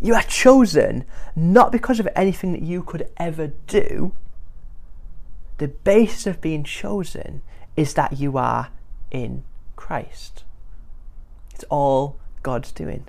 You 0.00 0.14
are 0.14 0.22
chosen 0.22 1.04
not 1.36 1.70
because 1.70 2.00
of 2.00 2.08
anything 2.16 2.52
that 2.52 2.62
you 2.62 2.82
could 2.82 3.08
ever 3.16 3.52
do. 3.66 4.12
The 5.58 5.68
basis 5.68 6.26
of 6.26 6.40
being 6.40 6.64
chosen 6.64 7.42
is 7.76 7.94
that 7.94 8.18
you 8.18 8.36
are 8.36 8.70
in 9.10 9.44
Christ. 9.76 10.44
It's 11.54 11.64
all 11.70 12.18
God's 12.42 12.72
doing 12.72 13.06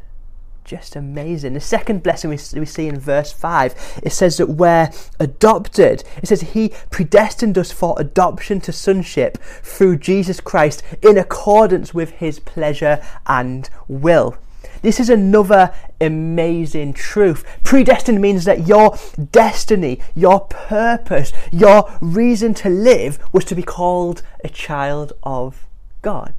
just 0.63 0.95
amazing. 0.95 1.53
The 1.53 1.59
second 1.59 2.03
blessing 2.03 2.29
we, 2.29 2.37
we 2.59 2.65
see 2.65 2.87
in 2.87 2.99
verse 2.99 3.31
5, 3.31 4.01
it 4.03 4.11
says 4.11 4.37
that 4.37 4.47
we're 4.49 4.89
adopted. 5.19 6.03
It 6.21 6.27
says 6.27 6.41
he 6.41 6.71
predestined 6.89 7.57
us 7.57 7.71
for 7.71 7.95
adoption 7.97 8.61
to 8.61 8.71
sonship 8.71 9.37
through 9.37 9.97
Jesus 9.97 10.39
Christ 10.39 10.83
in 11.01 11.17
accordance 11.17 11.93
with 11.93 12.11
his 12.11 12.39
pleasure 12.39 13.03
and 13.27 13.69
will. 13.87 14.37
This 14.81 14.99
is 14.99 15.09
another 15.09 15.73
amazing 16.01 16.93
truth. 16.93 17.45
Predestined 17.63 18.21
means 18.21 18.43
that 18.45 18.67
your 18.67 18.97
destiny, 19.31 20.01
your 20.13 20.41
purpose, 20.41 21.31
your 21.51 21.89
reason 22.01 22.53
to 22.55 22.69
live 22.69 23.17
was 23.31 23.45
to 23.45 23.55
be 23.55 23.63
called 23.63 24.23
a 24.43 24.49
child 24.49 25.13
of 25.23 25.67
God. 26.01 26.33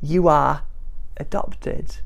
You 0.00 0.26
are 0.28 0.62
adopted. 1.18 1.96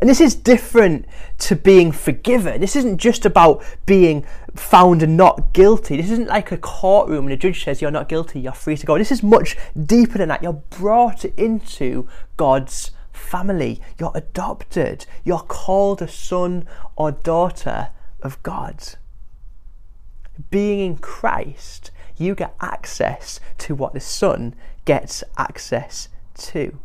And 0.00 0.10
this 0.10 0.20
is 0.20 0.34
different 0.34 1.06
to 1.38 1.56
being 1.56 1.92
forgiven. 1.92 2.60
This 2.60 2.76
isn't 2.76 2.98
just 2.98 3.24
about 3.24 3.64
being 3.86 4.24
found 4.54 5.16
not 5.16 5.52
guilty. 5.52 5.96
This 5.96 6.10
isn't 6.10 6.28
like 6.28 6.52
a 6.52 6.58
courtroom 6.58 7.24
and 7.26 7.32
a 7.32 7.36
judge 7.36 7.64
says 7.64 7.80
you're 7.80 7.90
not 7.90 8.08
guilty, 8.08 8.40
you're 8.40 8.52
free 8.52 8.76
to 8.76 8.86
go. 8.86 8.98
This 8.98 9.12
is 9.12 9.22
much 9.22 9.56
deeper 9.84 10.18
than 10.18 10.28
that. 10.28 10.42
You're 10.42 10.52
brought 10.52 11.24
into 11.24 12.08
God's 12.36 12.90
family. 13.12 13.80
You're 13.98 14.12
adopted. 14.14 15.06
You're 15.24 15.38
called 15.38 16.02
a 16.02 16.08
son 16.08 16.68
or 16.94 17.12
daughter 17.12 17.88
of 18.22 18.42
God. 18.42 18.82
Being 20.50 20.80
in 20.80 20.96
Christ, 20.98 21.90
you 22.16 22.34
get 22.34 22.54
access 22.60 23.40
to 23.58 23.74
what 23.74 23.94
the 23.94 24.00
Son 24.00 24.54
gets 24.84 25.24
access 25.36 26.08
to. 26.34 26.78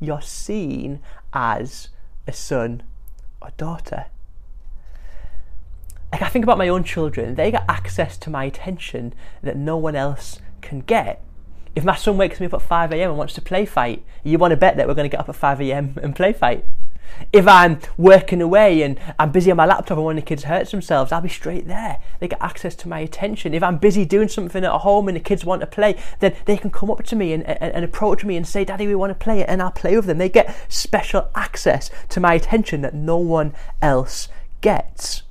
You're 0.00 0.22
seen 0.22 1.00
as 1.32 1.88
a 2.28 2.32
son 2.32 2.82
or 3.40 3.50
daughter. 3.56 4.06
Like 6.12 6.22
I 6.22 6.28
think 6.28 6.44
about 6.44 6.58
my 6.58 6.68
own 6.68 6.84
children, 6.84 7.34
they 7.34 7.50
get 7.50 7.64
access 7.68 8.16
to 8.18 8.30
my 8.30 8.44
attention 8.44 9.14
that 9.42 9.56
no 9.56 9.76
one 9.76 9.96
else 9.96 10.40
can 10.60 10.80
get. 10.80 11.22
If 11.74 11.84
my 11.84 11.96
son 11.96 12.16
wakes 12.16 12.40
me 12.40 12.46
up 12.46 12.54
at 12.54 12.62
5 12.62 12.92
a.m. 12.92 13.10
and 13.10 13.18
wants 13.18 13.34
to 13.34 13.42
play 13.42 13.64
fight, 13.64 14.04
you 14.24 14.38
want 14.38 14.52
to 14.52 14.56
bet 14.56 14.76
that 14.76 14.88
we're 14.88 14.94
going 14.94 15.08
to 15.08 15.14
get 15.14 15.20
up 15.20 15.28
at 15.28 15.36
5 15.36 15.60
a.m. 15.60 15.98
and 16.02 16.14
play 16.16 16.32
fight. 16.32 16.64
If 17.32 17.46
I'm 17.46 17.80
working 17.96 18.40
away 18.40 18.82
and 18.82 18.98
I'm 19.18 19.32
busy 19.32 19.50
on 19.50 19.56
my 19.56 19.66
laptop 19.66 19.98
and 19.98 20.04
one 20.04 20.18
of 20.18 20.24
the 20.24 20.28
kids 20.28 20.44
hurts 20.44 20.70
themselves, 20.70 21.12
I'll 21.12 21.20
be 21.20 21.28
straight 21.28 21.66
there. 21.66 21.98
They 22.20 22.28
get 22.28 22.40
access 22.40 22.74
to 22.76 22.88
my 22.88 23.00
attention. 23.00 23.54
If 23.54 23.62
I'm 23.62 23.78
busy 23.78 24.04
doing 24.04 24.28
something 24.28 24.64
at 24.64 24.70
home 24.70 25.08
and 25.08 25.16
the 25.16 25.20
kids 25.20 25.44
want 25.44 25.60
to 25.60 25.66
play, 25.66 25.96
then 26.20 26.34
they 26.44 26.56
can 26.56 26.70
come 26.70 26.90
up 26.90 27.04
to 27.04 27.16
me 27.16 27.32
and, 27.32 27.44
and, 27.44 27.74
and 27.74 27.84
approach 27.84 28.24
me 28.24 28.36
and 28.36 28.46
say, 28.46 28.64
Daddy, 28.64 28.86
we 28.86 28.94
want 28.94 29.10
to 29.10 29.14
play 29.14 29.40
it, 29.40 29.48
and 29.48 29.62
I'll 29.62 29.70
play 29.70 29.96
with 29.96 30.06
them. 30.06 30.18
They 30.18 30.28
get 30.28 30.54
special 30.68 31.28
access 31.34 31.90
to 32.10 32.20
my 32.20 32.34
attention 32.34 32.82
that 32.82 32.94
no 32.94 33.16
one 33.16 33.54
else 33.82 34.28
gets. 34.60 35.22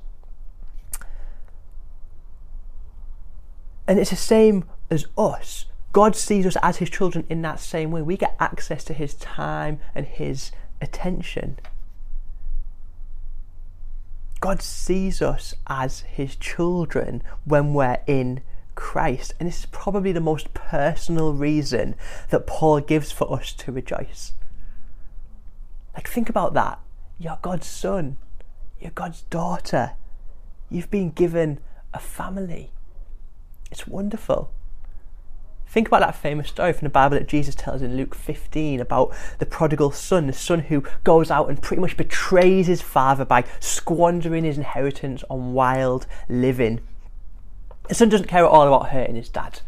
And 3.86 3.98
it's 3.98 4.10
the 4.10 4.16
same 4.16 4.64
as 4.90 5.06
us. 5.16 5.64
God 5.92 6.14
sees 6.14 6.44
us 6.46 6.56
as 6.62 6.76
his 6.76 6.90
children 6.90 7.24
in 7.30 7.42
that 7.42 7.58
same 7.58 7.90
way. 7.90 8.02
We 8.02 8.16
get 8.16 8.36
access 8.38 8.84
to 8.84 8.92
his 8.92 9.14
time 9.14 9.80
and 9.94 10.06
his 10.06 10.52
attention. 10.80 11.58
God 14.40 14.62
sees 14.62 15.20
us 15.20 15.54
as 15.66 16.00
his 16.00 16.36
children 16.36 17.22
when 17.44 17.74
we're 17.74 17.98
in 18.06 18.42
Christ. 18.74 19.34
And 19.38 19.48
this 19.48 19.60
is 19.60 19.66
probably 19.66 20.12
the 20.12 20.20
most 20.20 20.54
personal 20.54 21.32
reason 21.32 21.96
that 22.30 22.46
Paul 22.46 22.80
gives 22.80 23.10
for 23.10 23.32
us 23.32 23.52
to 23.54 23.72
rejoice. 23.72 24.32
Like, 25.94 26.08
think 26.08 26.28
about 26.28 26.54
that. 26.54 26.78
You're 27.18 27.38
God's 27.42 27.66
son, 27.66 28.16
you're 28.78 28.92
God's 28.92 29.22
daughter. 29.22 29.92
You've 30.70 30.90
been 30.90 31.10
given 31.10 31.58
a 31.92 31.98
family. 31.98 32.70
It's 33.70 33.88
wonderful. 33.88 34.52
Think 35.68 35.88
about 35.88 36.00
that 36.00 36.14
famous 36.14 36.48
story 36.48 36.72
from 36.72 36.86
the 36.86 36.90
Bible 36.90 37.18
that 37.18 37.28
Jesus 37.28 37.54
tells 37.54 37.82
in 37.82 37.94
Luke 37.94 38.14
15 38.14 38.80
about 38.80 39.14
the 39.38 39.44
prodigal 39.44 39.90
son, 39.90 40.26
the 40.26 40.32
son 40.32 40.60
who 40.60 40.82
goes 41.04 41.30
out 41.30 41.50
and 41.50 41.60
pretty 41.60 41.82
much 41.82 41.96
betrays 41.96 42.68
his 42.68 42.80
father 42.80 43.26
by 43.26 43.44
squandering 43.60 44.44
his 44.44 44.56
inheritance 44.56 45.22
on 45.28 45.52
wild 45.52 46.06
living. 46.26 46.80
The 47.86 47.94
son 47.94 48.08
doesn't 48.08 48.28
care 48.28 48.44
at 48.44 48.50
all 48.50 48.66
about 48.66 48.90
hurting 48.90 49.16
his 49.16 49.28
dad. 49.28 49.60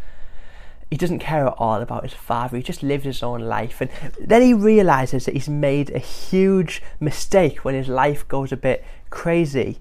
He 0.90 0.96
doesn't 0.96 1.18
care 1.18 1.46
at 1.46 1.54
all 1.58 1.82
about 1.82 2.04
his 2.04 2.14
father. 2.14 2.56
He 2.56 2.62
just 2.62 2.82
lives 2.82 3.04
his 3.04 3.22
own 3.22 3.42
life. 3.42 3.82
And 3.82 3.90
then 4.18 4.40
he 4.40 4.54
realizes 4.54 5.26
that 5.26 5.34
he's 5.34 5.50
made 5.50 5.90
a 5.90 5.98
huge 5.98 6.82
mistake 6.98 7.62
when 7.62 7.74
his 7.74 7.88
life 7.88 8.26
goes 8.26 8.52
a 8.52 8.56
bit 8.56 8.84
crazy. 9.10 9.78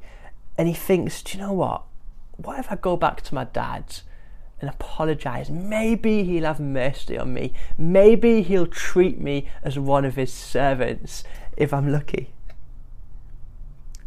And 0.57 0.67
he 0.67 0.73
thinks, 0.73 1.23
do 1.23 1.37
you 1.37 1.43
know 1.45 1.53
what? 1.53 1.83
What 2.35 2.59
if 2.59 2.69
I 2.71 2.75
go 2.75 2.97
back 2.97 3.21
to 3.21 3.33
my 3.33 3.45
dad's 3.45 4.03
and 4.61 4.69
apologize. 4.69 5.49
Maybe 5.49 6.23
he'll 6.23 6.45
have 6.45 6.59
mercy 6.59 7.17
on 7.17 7.33
me. 7.33 7.53
Maybe 7.77 8.41
he'll 8.41 8.67
treat 8.67 9.19
me 9.19 9.49
as 9.63 9.79
one 9.79 10.05
of 10.05 10.15
his 10.15 10.33
servants 10.33 11.23
if 11.57 11.73
I'm 11.73 11.91
lucky. 11.91 12.31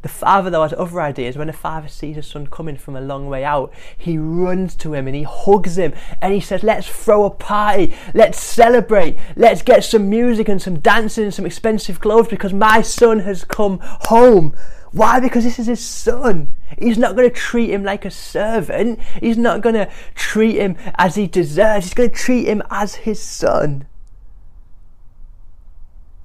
The 0.02 0.08
father, 0.08 0.50
though, 0.50 0.62
has 0.62 0.72
other 0.72 1.00
ideas. 1.00 1.36
When 1.36 1.46
the 1.46 1.52
father 1.52 1.86
sees 1.86 2.16
his 2.16 2.26
son 2.26 2.48
coming 2.48 2.76
from 2.76 2.96
a 2.96 3.00
long 3.00 3.28
way 3.28 3.44
out, 3.44 3.72
he 3.96 4.18
runs 4.18 4.74
to 4.76 4.94
him 4.94 5.06
and 5.06 5.14
he 5.14 5.22
hugs 5.22 5.78
him 5.78 5.94
and 6.20 6.34
he 6.34 6.40
says, 6.40 6.64
Let's 6.64 6.88
throw 6.88 7.24
a 7.24 7.30
party, 7.30 7.94
let's 8.12 8.40
celebrate, 8.40 9.16
let's 9.36 9.62
get 9.62 9.84
some 9.84 10.10
music 10.10 10.48
and 10.48 10.60
some 10.60 10.80
dancing 10.80 11.24
and 11.24 11.34
some 11.34 11.46
expensive 11.46 12.00
clothes 12.00 12.28
because 12.28 12.52
my 12.52 12.82
son 12.82 13.20
has 13.20 13.44
come 13.44 13.78
home. 13.82 14.54
Why? 14.90 15.20
Because 15.20 15.44
this 15.44 15.58
is 15.58 15.66
his 15.68 15.80
son. 15.80 16.52
He's 16.78 16.98
not 16.98 17.16
going 17.16 17.28
to 17.28 17.34
treat 17.34 17.70
him 17.70 17.84
like 17.84 18.04
a 18.04 18.10
servant. 18.10 19.00
He's 19.20 19.38
not 19.38 19.62
going 19.62 19.74
to 19.74 19.90
treat 20.14 20.56
him 20.56 20.76
as 20.96 21.14
he 21.14 21.26
deserves. 21.26 21.86
He's 21.86 21.94
going 21.94 22.10
to 22.10 22.14
treat 22.14 22.46
him 22.46 22.62
as 22.70 22.96
his 22.96 23.22
son. 23.22 23.86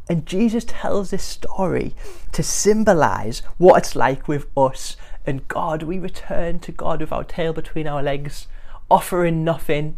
And 0.09 0.25
Jesus 0.25 0.63
tells 0.65 1.09
this 1.09 1.23
story 1.23 1.93
to 2.31 2.41
symbolize 2.41 3.39
what 3.57 3.77
it's 3.77 3.95
like 3.95 4.27
with 4.27 4.47
us 4.55 4.95
and 5.25 5.47
God. 5.47 5.83
We 5.83 5.99
return 5.99 6.59
to 6.59 6.71
God 6.71 7.01
with 7.01 7.11
our 7.11 7.25
tail 7.25 7.51
between 7.51 7.87
our 7.87 8.01
legs, 8.01 8.47
offering 8.89 9.43
nothing, 9.43 9.97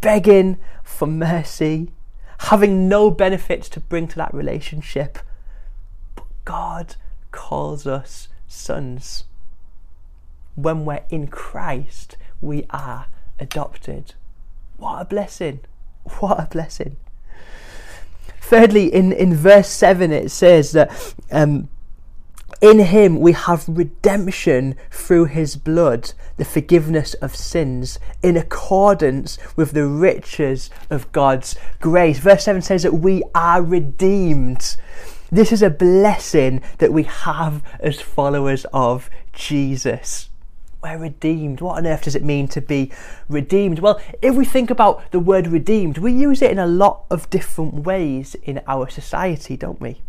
begging 0.00 0.58
for 0.84 1.06
mercy, 1.06 1.90
having 2.38 2.88
no 2.88 3.10
benefits 3.10 3.68
to 3.70 3.80
bring 3.80 4.06
to 4.08 4.16
that 4.16 4.32
relationship. 4.32 5.18
But 6.14 6.26
God 6.44 6.94
calls 7.32 7.86
us 7.86 8.28
sons. 8.46 9.24
When 10.54 10.84
we're 10.84 11.04
in 11.10 11.28
Christ, 11.28 12.16
we 12.40 12.64
are 12.70 13.06
adopted. 13.40 14.14
What 14.76 15.00
a 15.00 15.04
blessing! 15.04 15.60
What 16.18 16.38
a 16.38 16.48
blessing. 16.50 16.96
Thirdly, 18.52 18.92
in, 18.92 19.12
in 19.12 19.34
verse 19.34 19.70
7, 19.70 20.12
it 20.12 20.30
says 20.30 20.72
that 20.72 21.14
um, 21.30 21.70
in 22.60 22.80
him 22.80 23.18
we 23.18 23.32
have 23.32 23.64
redemption 23.66 24.76
through 24.90 25.24
his 25.24 25.56
blood, 25.56 26.12
the 26.36 26.44
forgiveness 26.44 27.14
of 27.14 27.34
sins, 27.34 27.98
in 28.22 28.36
accordance 28.36 29.38
with 29.56 29.70
the 29.70 29.86
riches 29.86 30.68
of 30.90 31.10
God's 31.12 31.56
grace. 31.80 32.18
Verse 32.18 32.44
7 32.44 32.60
says 32.60 32.82
that 32.82 32.92
we 32.92 33.22
are 33.34 33.62
redeemed. 33.62 34.76
This 35.30 35.50
is 35.50 35.62
a 35.62 35.70
blessing 35.70 36.60
that 36.76 36.92
we 36.92 37.04
have 37.04 37.62
as 37.80 38.02
followers 38.02 38.66
of 38.70 39.08
Jesus 39.32 40.28
we're 40.82 40.98
redeemed. 40.98 41.60
What 41.60 41.78
on 41.78 41.86
earth 41.86 42.02
does 42.02 42.16
it 42.16 42.24
mean 42.24 42.48
to 42.48 42.60
be 42.60 42.90
redeemed? 43.28 43.78
Well, 43.78 44.00
if 44.20 44.34
we 44.34 44.44
think 44.44 44.70
about 44.70 45.10
the 45.12 45.20
word 45.20 45.46
redeemed, 45.46 45.98
we 45.98 46.12
use 46.12 46.42
it 46.42 46.50
in 46.50 46.58
a 46.58 46.66
lot 46.66 47.04
of 47.10 47.30
different 47.30 47.74
ways 47.74 48.34
in 48.42 48.60
our 48.66 48.88
society, 48.88 49.56
don't 49.56 49.80
we? 49.80 50.00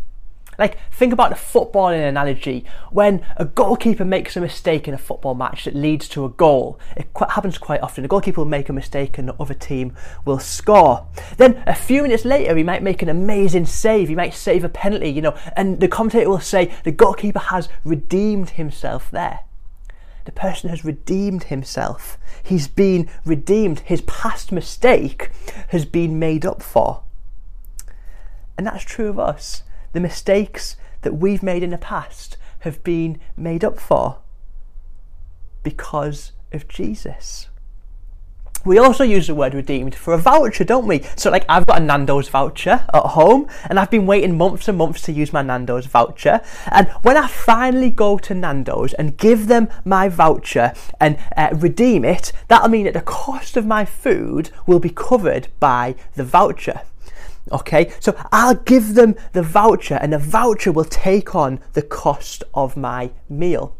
Like, 0.59 0.77
think 0.91 1.13
about 1.13 1.31
the 1.31 1.35
footballing 1.35 2.07
analogy. 2.07 2.63
When 2.91 3.25
a 3.37 3.45
goalkeeper 3.45 4.05
makes 4.05 4.37
a 4.37 4.41
mistake 4.41 4.87
in 4.87 4.93
a 4.93 4.99
football 4.99 5.33
match 5.33 5.65
that 5.65 5.75
leads 5.75 6.07
to 6.09 6.25
a 6.25 6.29
goal, 6.29 6.79
it 6.95 7.07
happens 7.29 7.57
quite 7.57 7.81
often. 7.81 8.03
The 8.03 8.07
goalkeeper 8.07 8.41
will 8.41 8.47
make 8.47 8.69
a 8.69 8.73
mistake 8.73 9.17
and 9.17 9.27
the 9.27 9.35
other 9.39 9.55
team 9.55 9.95
will 10.25 10.37
score. 10.37 11.07
Then 11.37 11.63
a 11.65 11.73
few 11.73 12.03
minutes 12.03 12.23
later, 12.23 12.55
he 12.55 12.63
might 12.63 12.83
make 12.83 13.01
an 13.01 13.09
amazing 13.09 13.65
save. 13.65 14.09
He 14.09 14.15
might 14.15 14.35
save 14.35 14.63
a 14.63 14.69
penalty, 14.69 15.09
you 15.09 15.21
know, 15.21 15.35
and 15.55 15.79
the 15.79 15.87
commentator 15.87 16.29
will 16.29 16.39
say 16.39 16.71
the 16.83 16.91
goalkeeper 16.91 17.39
has 17.39 17.67
redeemed 17.83 18.51
himself 18.51 19.09
there 19.09 19.39
the 20.25 20.31
person 20.31 20.69
has 20.69 20.85
redeemed 20.85 21.45
himself. 21.45 22.17
He's 22.41 22.67
been 22.67 23.09
redeemed. 23.25 23.81
His 23.81 24.01
past 24.01 24.51
mistake 24.51 25.31
has 25.69 25.85
been 25.85 26.19
made 26.19 26.45
up 26.45 26.61
for. 26.61 27.03
And 28.57 28.67
that's 28.67 28.83
true 28.83 29.09
of 29.09 29.19
us. 29.19 29.63
The 29.93 29.99
mistakes 29.99 30.75
that 31.01 31.15
we've 31.15 31.43
made 31.43 31.63
in 31.63 31.71
the 31.71 31.77
past 31.77 32.37
have 32.59 32.83
been 32.83 33.19
made 33.35 33.63
up 33.63 33.79
for 33.79 34.19
because 35.63 36.31
of 36.51 36.67
Jesus. 36.67 37.49
We 38.65 38.77
also 38.77 39.03
use 39.03 39.27
the 39.27 39.35
word 39.35 39.53
redeemed 39.53 39.93
for 39.93 40.13
a 40.13 40.17
voucher, 40.17 40.63
don't 40.63 40.87
we? 40.87 41.03
So, 41.17 41.29
like, 41.29 41.43
I've 41.49 41.65
got 41.65 41.81
a 41.81 41.83
Nando's 41.83 42.29
voucher 42.29 42.85
at 42.93 43.03
home, 43.07 43.49
and 43.69 43.77
I've 43.77 43.91
been 43.91 44.05
waiting 44.05 44.37
months 44.37 44.69
and 44.69 44.77
months 44.77 45.01
to 45.01 45.11
use 45.11 45.33
my 45.33 45.41
Nando's 45.41 45.85
voucher. 45.85 46.39
And 46.67 46.87
when 47.01 47.17
I 47.17 47.27
finally 47.27 47.89
go 47.89 48.17
to 48.19 48.33
Nando's 48.33 48.93
and 48.93 49.17
give 49.17 49.47
them 49.47 49.67
my 49.83 50.07
voucher 50.07 50.73
and 51.01 51.17
uh, 51.35 51.49
redeem 51.53 52.05
it, 52.05 52.31
that'll 52.47 52.69
mean 52.69 52.85
that 52.85 52.93
the 52.93 53.01
cost 53.01 53.57
of 53.57 53.65
my 53.65 53.83
food 53.83 54.49
will 54.65 54.79
be 54.79 54.89
covered 54.89 55.49
by 55.59 55.95
the 56.15 56.23
voucher. 56.23 56.83
Okay, 57.51 57.91
so 57.99 58.15
I'll 58.31 58.55
give 58.55 58.93
them 58.93 59.15
the 59.33 59.43
voucher, 59.43 59.95
and 59.95 60.13
the 60.13 60.19
voucher 60.19 60.71
will 60.71 60.85
take 60.85 61.35
on 61.35 61.59
the 61.73 61.81
cost 61.81 62.45
of 62.53 62.77
my 62.77 63.11
meal. 63.27 63.75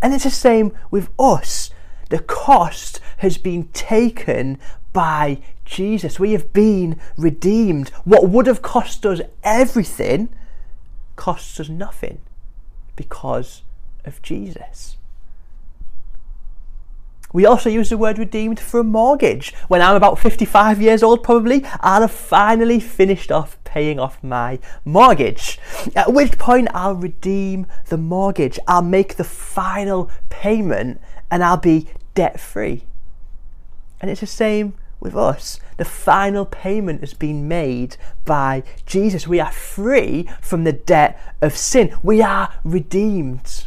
And 0.00 0.14
it's 0.14 0.24
the 0.24 0.30
same 0.30 0.72
with 0.90 1.10
us 1.18 1.68
the 2.14 2.20
cost 2.20 3.00
has 3.16 3.38
been 3.38 3.66
taken 3.72 4.56
by 4.92 5.38
Jesus. 5.64 6.20
We 6.20 6.30
have 6.30 6.52
been 6.52 7.00
redeemed. 7.16 7.88
What 8.04 8.28
would 8.28 8.46
have 8.46 8.62
cost 8.62 9.04
us 9.04 9.20
everything 9.42 10.28
costs 11.16 11.58
us 11.58 11.68
nothing 11.68 12.20
because 12.94 13.62
of 14.04 14.22
Jesus. 14.22 14.96
We 17.32 17.46
also 17.46 17.68
use 17.68 17.90
the 17.90 17.98
word 17.98 18.16
redeemed 18.16 18.60
for 18.60 18.78
a 18.78 18.84
mortgage. 18.84 19.52
When 19.66 19.82
I'm 19.82 19.96
about 19.96 20.20
55 20.20 20.80
years 20.80 21.02
old, 21.02 21.24
probably, 21.24 21.64
I'll 21.80 22.02
have 22.02 22.12
finally 22.12 22.78
finished 22.78 23.32
off 23.32 23.58
paying 23.64 23.98
off 23.98 24.22
my 24.22 24.60
mortgage. 24.84 25.58
At 25.96 26.12
which 26.12 26.38
point, 26.38 26.68
I'll 26.72 26.94
redeem 26.94 27.66
the 27.86 27.98
mortgage. 27.98 28.60
I'll 28.68 28.82
make 28.82 29.16
the 29.16 29.24
final 29.24 30.12
payment 30.30 31.00
and 31.28 31.42
I'll 31.42 31.56
be 31.56 31.88
debt 32.14 32.40
free. 32.40 32.84
And 34.00 34.10
it's 34.10 34.20
the 34.20 34.26
same 34.26 34.74
with 35.00 35.16
us. 35.16 35.60
The 35.76 35.84
final 35.84 36.44
payment 36.44 37.00
has 37.00 37.14
been 37.14 37.46
made 37.46 37.96
by 38.24 38.62
Jesus. 38.86 39.28
We 39.28 39.40
are 39.40 39.52
free 39.52 40.28
from 40.40 40.64
the 40.64 40.72
debt 40.72 41.20
of 41.42 41.56
sin. 41.56 41.96
We 42.02 42.22
are 42.22 42.52
redeemed. 42.64 43.66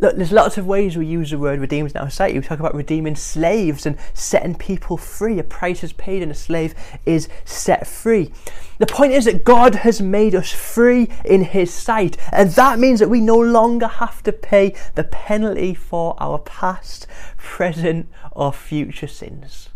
Look, 0.00 0.16
there's 0.16 0.32
lots 0.32 0.58
of 0.58 0.66
ways 0.66 0.96
we 0.96 1.06
use 1.06 1.30
the 1.30 1.38
word 1.38 1.60
redeemed 1.60 1.92
in 1.92 1.96
our 1.96 2.10
society. 2.10 2.38
We 2.38 2.44
talk 2.44 2.58
about 2.58 2.74
redeeming 2.74 3.14
slaves 3.14 3.86
and 3.86 3.96
setting 4.12 4.56
people 4.56 4.96
free. 4.96 5.38
A 5.38 5.44
price 5.44 5.84
is 5.84 5.92
paid 5.92 6.20
and 6.20 6.32
a 6.32 6.34
slave 6.34 6.74
is 7.06 7.28
set 7.44 7.86
free. 7.86 8.32
The 8.78 8.86
point 8.86 9.12
is 9.12 9.26
that 9.26 9.44
God 9.44 9.76
has 9.76 10.00
made 10.00 10.34
us 10.34 10.50
free 10.50 11.08
in 11.24 11.44
His 11.44 11.72
sight, 11.72 12.16
and 12.32 12.50
that 12.50 12.80
means 12.80 12.98
that 12.98 13.08
we 13.08 13.20
no 13.20 13.38
longer 13.38 13.86
have 13.86 14.20
to 14.24 14.32
pay 14.32 14.74
the 14.96 15.04
penalty 15.04 15.74
for 15.74 16.16
our 16.18 16.40
past, 16.40 17.06
present, 17.38 18.08
or 18.32 18.52
future 18.52 19.06
sins. 19.06 19.68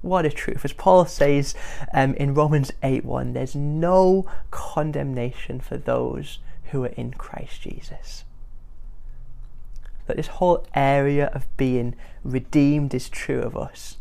What 0.00 0.24
a 0.24 0.30
truth. 0.30 0.64
As 0.64 0.72
Paul 0.72 1.04
says 1.04 1.54
um, 1.92 2.14
in 2.14 2.32
Romans 2.32 2.72
8 2.82 3.04
1, 3.04 3.34
there's 3.34 3.54
no 3.54 4.26
condemnation 4.50 5.60
for 5.60 5.76
those 5.76 6.38
who 6.70 6.84
are 6.84 6.88
in 6.88 7.12
Christ 7.12 7.60
Jesus 7.60 8.24
that 10.06 10.16
this 10.16 10.28
whole 10.28 10.64
area 10.74 11.26
of 11.28 11.46
being 11.56 11.94
redeemed 12.24 12.94
is 12.94 13.08
true 13.08 13.40
of 13.40 13.56
us. 13.56 13.98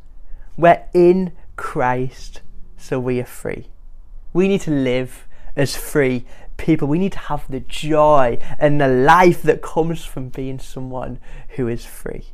We're 0.58 0.84
in 0.94 1.34
Christ, 1.56 2.41
so 2.78 3.00
we 3.00 3.20
are 3.20 3.26
free. 3.26 3.68
We 4.34 4.48
need 4.48 4.62
to 4.62 4.72
live 4.72 5.28
as 5.56 5.76
free 5.76 6.26
people. 6.58 6.88
We 6.88 7.00
need 7.00 7.13
to 7.13 7.20
have 7.20 7.50
the 7.50 7.60
joy 7.60 8.38
and 8.60 8.80
the 8.80 8.88
life 8.88 9.41
that 9.44 9.62
comes 9.62 10.06
from 10.06 10.30
being 10.30 10.60
someone 10.60 11.20
who 11.50 11.68
is 11.68 11.86
free. 11.86 12.26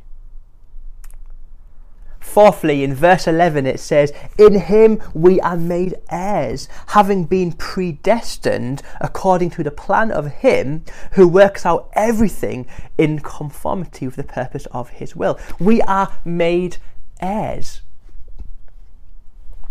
Fourthly, 2.22 2.82
in 2.82 2.94
verse 2.94 3.26
11, 3.26 3.66
it 3.66 3.78
says, 3.78 4.12
In 4.38 4.54
him 4.54 5.02
we 5.12 5.40
are 5.40 5.56
made 5.56 5.96
heirs, 6.08 6.68
having 6.86 7.24
been 7.24 7.52
predestined 7.52 8.80
according 9.00 9.50
to 9.50 9.62
the 9.62 9.70
plan 9.72 10.10
of 10.10 10.28
him 10.28 10.84
who 11.12 11.28
works 11.28 11.66
out 11.66 11.90
everything 11.92 12.66
in 12.96 13.18
conformity 13.18 14.06
with 14.06 14.16
the 14.16 14.22
purpose 14.22 14.66
of 14.66 14.88
his 14.90 15.14
will. 15.14 15.38
We 15.58 15.82
are 15.82 16.16
made 16.24 16.78
heirs. 17.20 17.82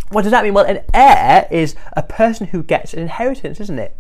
What 0.10 0.24
does 0.24 0.32
that 0.32 0.44
mean? 0.44 0.54
Well, 0.54 0.66
an 0.66 0.82
heir 0.94 1.48
is 1.50 1.74
a 1.94 2.04
person 2.04 2.48
who 2.48 2.64
gets 2.64 2.94
an 2.94 3.00
inheritance, 3.00 3.62
isn't 3.62 3.80
it? 3.80 3.96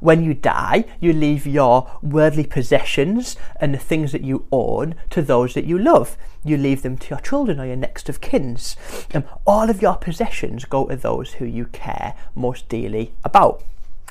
When 0.00 0.24
you 0.24 0.34
die, 0.34 0.86
you 0.98 1.12
leave 1.12 1.46
your 1.46 1.90
worldly 2.02 2.46
possessions 2.46 3.36
and 3.60 3.72
the 3.72 3.78
things 3.78 4.12
that 4.12 4.24
you 4.24 4.46
own 4.50 4.94
to 5.10 5.22
those 5.22 5.54
that 5.54 5.66
you 5.66 5.78
love. 5.78 6.16
You 6.42 6.56
leave 6.56 6.82
them 6.82 6.96
to 6.98 7.10
your 7.10 7.20
children 7.20 7.60
or 7.60 7.66
your 7.66 7.76
next 7.76 8.08
of 8.08 8.20
kins. 8.20 8.76
And 9.12 9.24
all 9.46 9.68
of 9.68 9.82
your 9.82 9.96
possessions 9.96 10.64
go 10.64 10.86
to 10.86 10.96
those 10.96 11.34
who 11.34 11.44
you 11.44 11.66
care 11.66 12.14
most 12.34 12.68
dearly 12.68 13.12
about. 13.24 13.62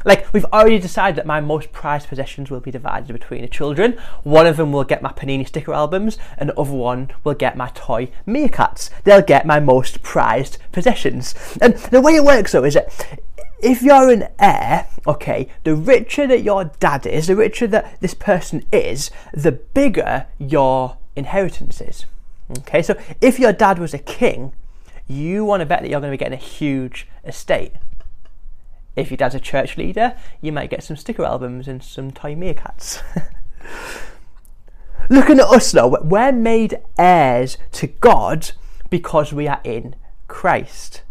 Like, 0.05 0.31
we've 0.31 0.45
already 0.45 0.79
decided 0.79 1.17
that 1.17 1.25
my 1.25 1.41
most 1.41 1.73
prized 1.73 2.07
possessions 2.07 2.49
will 2.49 2.61
be 2.61 2.71
divided 2.71 3.11
between 3.11 3.41
the 3.41 3.49
children. 3.49 3.97
One 4.23 4.47
of 4.47 4.55
them 4.55 4.71
will 4.71 4.85
get 4.85 5.01
my 5.01 5.11
Panini 5.11 5.45
sticker 5.45 5.73
albums, 5.73 6.17
and 6.37 6.49
the 6.49 6.57
other 6.57 6.71
one 6.71 7.11
will 7.25 7.33
get 7.33 7.57
my 7.57 7.69
toy 7.75 8.09
meerkats. 8.25 8.89
They'll 9.03 9.21
get 9.21 9.45
my 9.45 9.59
most 9.59 10.01
prized 10.01 10.57
possessions. 10.71 11.35
And 11.61 11.75
the 11.75 11.99
way 11.99 12.15
it 12.15 12.23
works, 12.23 12.53
though, 12.53 12.63
is 12.63 12.75
that 12.75 13.19
if 13.61 13.81
you're 13.81 14.09
an 14.09 14.27
heir, 14.39 14.87
okay, 15.05 15.49
the 15.63 15.75
richer 15.75 16.27
that 16.27 16.43
your 16.43 16.65
dad 16.79 17.05
is, 17.05 17.27
the 17.27 17.35
richer 17.35 17.67
that 17.67 17.99
this 18.01 18.13
person 18.13 18.65
is, 18.71 19.11
the 19.33 19.51
bigger 19.51 20.27
your 20.37 20.97
inheritance 21.15 21.81
is. 21.81 22.05
Okay, 22.59 22.81
so 22.81 22.99
if 23.21 23.37
your 23.39 23.53
dad 23.53 23.79
was 23.79 23.93
a 23.93 23.99
king, 23.99 24.53
you 25.07 25.43
want 25.43 25.61
to 25.61 25.65
bet 25.65 25.81
that 25.81 25.89
you're 25.89 25.99
going 25.99 26.11
to 26.11 26.17
be 26.17 26.23
getting 26.23 26.37
a 26.37 26.41
huge 26.41 27.07
estate. 27.25 27.73
If 28.95 29.11
your 29.11 29.17
dad's 29.17 29.35
a 29.35 29.39
church 29.39 29.77
leader, 29.77 30.15
you 30.41 30.51
might 30.51 30.69
get 30.69 30.83
some 30.83 30.97
sticker 30.97 31.23
albums 31.23 31.67
and 31.67 31.83
some 31.83 32.11
toy 32.11 32.35
meerkats. 32.35 33.01
Looking 35.09 35.39
at 35.39 35.47
us 35.47 35.71
though, 35.71 35.99
we're 36.01 36.31
made 36.31 36.79
heirs 36.97 37.57
to 37.73 37.87
God 37.87 38.51
because 38.89 39.33
we 39.33 39.47
are 39.47 39.61
in 39.63 39.95
Christ. 40.27 41.01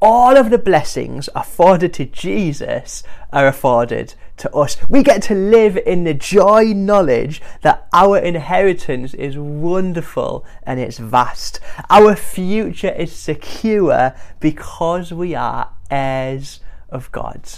All 0.00 0.36
of 0.36 0.50
the 0.50 0.58
blessings 0.58 1.30
afforded 1.34 1.94
to 1.94 2.04
Jesus 2.04 3.02
are 3.32 3.46
afforded 3.46 4.14
to 4.36 4.52
us. 4.52 4.76
We 4.90 5.02
get 5.02 5.22
to 5.24 5.34
live 5.34 5.78
in 5.78 6.04
the 6.04 6.12
joy 6.12 6.74
knowledge 6.74 7.40
that 7.62 7.88
our 7.94 8.18
inheritance 8.18 9.14
is 9.14 9.38
wonderful 9.38 10.44
and 10.64 10.78
it's 10.78 10.98
vast. 10.98 11.60
Our 11.88 12.14
future 12.14 12.92
is 12.92 13.10
secure 13.10 14.14
because 14.38 15.12
we 15.12 15.34
are 15.34 15.70
heirs 15.90 16.60
of 16.90 17.10
God. 17.10 17.48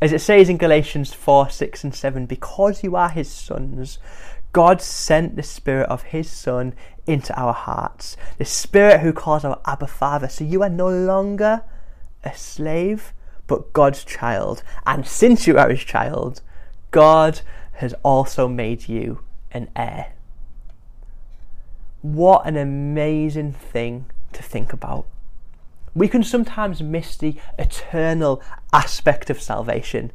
As 0.00 0.12
it 0.12 0.20
says 0.20 0.48
in 0.48 0.58
Galatians 0.58 1.12
4 1.12 1.50
6 1.50 1.84
and 1.84 1.94
7, 1.94 2.26
because 2.26 2.84
you 2.84 2.94
are 2.94 3.08
his 3.08 3.30
sons, 3.30 3.98
God 4.56 4.80
sent 4.80 5.36
the 5.36 5.42
Spirit 5.42 5.86
of 5.90 6.04
His 6.04 6.30
Son 6.30 6.72
into 7.06 7.38
our 7.38 7.52
hearts, 7.52 8.16
the 8.38 8.46
Spirit 8.46 9.00
who 9.00 9.12
calls 9.12 9.44
our 9.44 9.60
Abba 9.66 9.86
Father. 9.86 10.30
So 10.30 10.44
you 10.44 10.62
are 10.62 10.70
no 10.70 10.88
longer 10.88 11.62
a 12.24 12.34
slave, 12.34 13.12
but 13.46 13.74
God's 13.74 14.02
child. 14.02 14.62
And 14.86 15.06
since 15.06 15.46
you 15.46 15.58
are 15.58 15.68
His 15.68 15.84
child, 15.84 16.40
God 16.90 17.42
has 17.74 17.92
also 18.02 18.48
made 18.48 18.88
you 18.88 19.20
an 19.52 19.68
heir. 19.76 20.14
What 22.00 22.46
an 22.46 22.56
amazing 22.56 23.52
thing 23.52 24.06
to 24.32 24.42
think 24.42 24.72
about. 24.72 25.04
We 25.94 26.08
can 26.08 26.24
sometimes 26.24 26.82
miss 26.82 27.18
the 27.18 27.36
eternal 27.58 28.42
aspect 28.72 29.28
of 29.28 29.38
salvation 29.38 30.12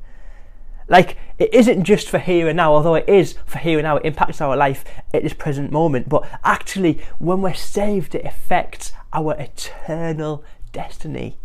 like, 0.92 1.18
it 1.40 1.54
isn't 1.54 1.86
just 1.86 2.10
for 2.10 2.20
here 2.20 2.48
and 2.50 2.58
now, 2.58 2.74
although 2.74 2.96
it 2.96 3.08
is 3.08 3.36
for 3.46 3.58
here 3.58 3.80
and 3.80 3.86
now, 3.86 3.96
it 3.96 4.06
impacts 4.06 4.42
our 4.42 4.56
life 4.56 4.84
at 5.14 5.24
this 5.24 5.34
present 5.34 5.72
moment. 5.72 6.10
But 6.10 6.30
actually, 6.44 7.02
when 7.18 7.42
we're 7.42 7.54
saved, 7.54 8.14
it 8.14 8.26
affects 8.26 8.92
our 9.14 9.34
eternal 9.40 10.44
destiny. 10.74 11.38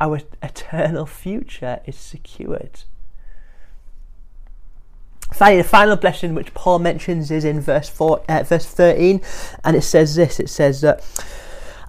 Our 0.00 0.20
eternal 0.42 1.06
future 1.06 1.80
is 1.86 1.96
secured. 1.96 2.84
Finally, 5.32 5.62
the 5.62 5.68
final 5.68 5.96
blessing 5.96 6.34
which 6.34 6.52
Paul 6.54 6.80
mentions 6.80 7.30
is 7.30 7.44
in 7.44 7.60
verse 7.60 7.88
four, 7.88 8.22
uh, 8.28 8.42
verse 8.42 8.66
thirteen, 8.66 9.20
and 9.64 9.76
it 9.76 9.82
says 9.82 10.16
this: 10.16 10.40
It 10.40 10.48
says 10.48 10.80
that 10.80 11.02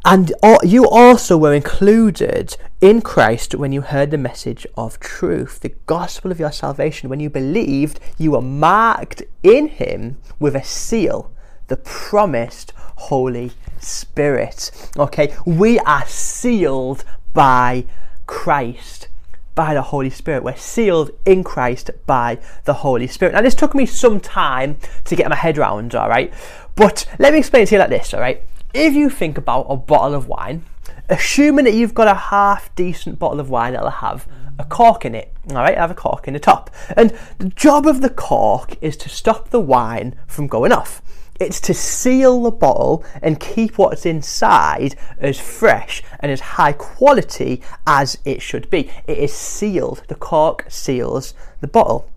and 0.04 0.34
you 0.64 0.88
also 0.90 1.38
were 1.38 1.54
included 1.54 2.58
in 2.80 3.02
Christ 3.02 3.54
when 3.54 3.72
you 3.72 3.82
heard 3.82 4.10
the 4.10 4.18
message 4.18 4.66
of 4.76 5.00
truth, 5.00 5.60
the 5.60 5.76
gospel 5.86 6.32
of 6.32 6.40
your 6.40 6.52
salvation. 6.52 7.10
When 7.10 7.20
you 7.20 7.30
believed, 7.30 8.00
you 8.18 8.32
were 8.32 8.42
marked 8.42 9.22
in 9.44 9.68
Him 9.68 10.18
with 10.40 10.56
a 10.56 10.64
seal, 10.64 11.32
the 11.68 11.78
promised 11.78 12.74
Holy 12.96 13.52
Spirit. 13.80 14.72
Okay, 14.98 15.36
we 15.46 15.78
are 15.80 16.08
sealed 16.08 17.04
by 17.34 17.86
Christ 18.26 19.08
by 19.54 19.74
the 19.74 19.82
Holy 19.82 20.10
Spirit. 20.10 20.44
We're 20.44 20.56
sealed 20.56 21.12
in 21.26 21.44
Christ 21.44 21.92
by 22.08 22.40
the 22.64 22.74
Holy 22.74 23.08
Spirit. 23.08 23.36
Now, 23.36 23.42
this 23.42 23.56
took 23.56 23.76
me 23.76 23.86
some 23.86 24.20
time 24.20 24.78
to 25.06 25.16
get 25.16 25.30
my 25.30 25.36
head 25.36 25.58
around, 25.58 25.94
all 25.94 26.10
right? 26.10 26.34
But 26.76 27.06
let 27.20 27.34
me 27.34 27.40
explain 27.40 27.68
to 27.68 27.76
you 27.76 27.80
like 27.80 27.90
this, 27.90 28.14
all 28.14 28.22
right? 28.22 28.44
If 28.74 28.94
you 28.94 29.10
think 29.10 29.38
about 29.38 29.68
a 29.70 29.76
bottle 29.76 30.16
of 30.16 30.28
wine, 30.28 30.66
assuming 31.10 31.66
that 31.66 31.74
you've 31.74 31.94
got 31.94 32.08
a 32.08 32.14
half 32.14 32.74
decent 32.76 33.20
bottle 33.20 33.40
of 33.40 33.50
wine 33.50 33.74
that'll 33.74 33.90
have 33.90 34.28
a 34.58 34.64
cork 34.64 35.06
in 35.06 35.16
it, 35.16 35.34
all 35.50 35.58
right, 35.58 35.78
have 35.78 35.92
a 35.92 35.96
cork 35.96 36.28
in 36.28 36.34
the 36.34 36.40
top. 36.40 36.70
And 36.96 37.18
the 37.38 37.50
job 37.50 37.88
of 37.88 38.02
the 38.02 38.10
cork 38.10 38.76
is 38.82 38.96
to 38.98 39.10
stop 39.10 39.50
the 39.50 39.60
wine 39.60 40.16
from 40.28 40.48
going 40.48 40.72
off. 40.72 41.02
It's 41.40 41.60
to 41.62 41.74
seal 41.74 42.44
the 42.44 42.52
bottle 42.52 43.04
and 43.24 43.40
keep 43.40 43.80
what's 43.80 44.06
inside 44.06 44.96
as 45.18 45.40
fresh 45.40 46.04
and 46.20 46.32
as 46.32 46.40
high 46.40 46.74
quality 46.74 47.64
as 47.88 48.20
it 48.26 48.44
should 48.44 48.70
be. 48.70 48.92
It 49.08 49.18
is 49.18 49.34
sealed. 49.34 50.04
The 50.08 50.16
cork 50.16 50.66
seals 50.70 51.34
the 51.60 51.68
bottle. 51.68 52.11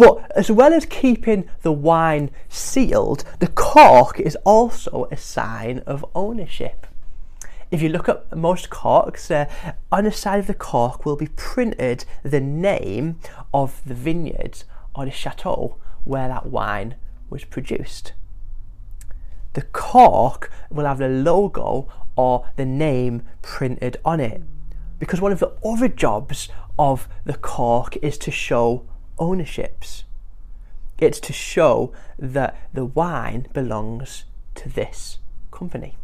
But 0.00 0.32
as 0.34 0.50
well 0.50 0.72
as 0.72 0.86
keeping 0.86 1.46
the 1.60 1.72
wine 1.72 2.30
sealed, 2.48 3.22
the 3.38 3.48
cork 3.48 4.18
is 4.18 4.34
also 4.46 5.06
a 5.10 5.16
sign 5.18 5.80
of 5.80 6.06
ownership. 6.14 6.86
If 7.70 7.82
you 7.82 7.90
look 7.90 8.08
at 8.08 8.34
most 8.34 8.70
corks, 8.70 9.30
uh, 9.30 9.44
on 9.92 10.04
the 10.04 10.10
side 10.10 10.38
of 10.38 10.46
the 10.46 10.54
cork 10.54 11.04
will 11.04 11.16
be 11.16 11.26
printed 11.26 12.06
the 12.22 12.40
name 12.40 13.18
of 13.52 13.82
the 13.84 13.92
vineyard 13.92 14.62
or 14.94 15.04
the 15.04 15.10
chateau 15.10 15.76
where 16.04 16.28
that 16.28 16.46
wine 16.46 16.94
was 17.28 17.44
produced. 17.44 18.14
The 19.52 19.62
cork 19.70 20.50
will 20.70 20.86
have 20.86 20.96
the 20.96 21.08
logo 21.08 21.92
or 22.16 22.48
the 22.56 22.64
name 22.64 23.20
printed 23.42 23.98
on 24.02 24.18
it 24.18 24.40
because 24.98 25.20
one 25.20 25.32
of 25.32 25.40
the 25.40 25.52
other 25.62 25.88
jobs 25.88 26.48
of 26.78 27.06
the 27.26 27.34
cork 27.34 27.98
is 27.98 28.16
to 28.16 28.30
show 28.30 28.86
ownerships. 29.20 30.04
It's 30.98 31.20
to 31.20 31.32
show 31.32 31.92
that 32.18 32.56
the 32.74 32.84
wine 32.84 33.46
belongs 33.52 34.24
to 34.56 34.68
this 34.68 35.18
company. 35.50 35.96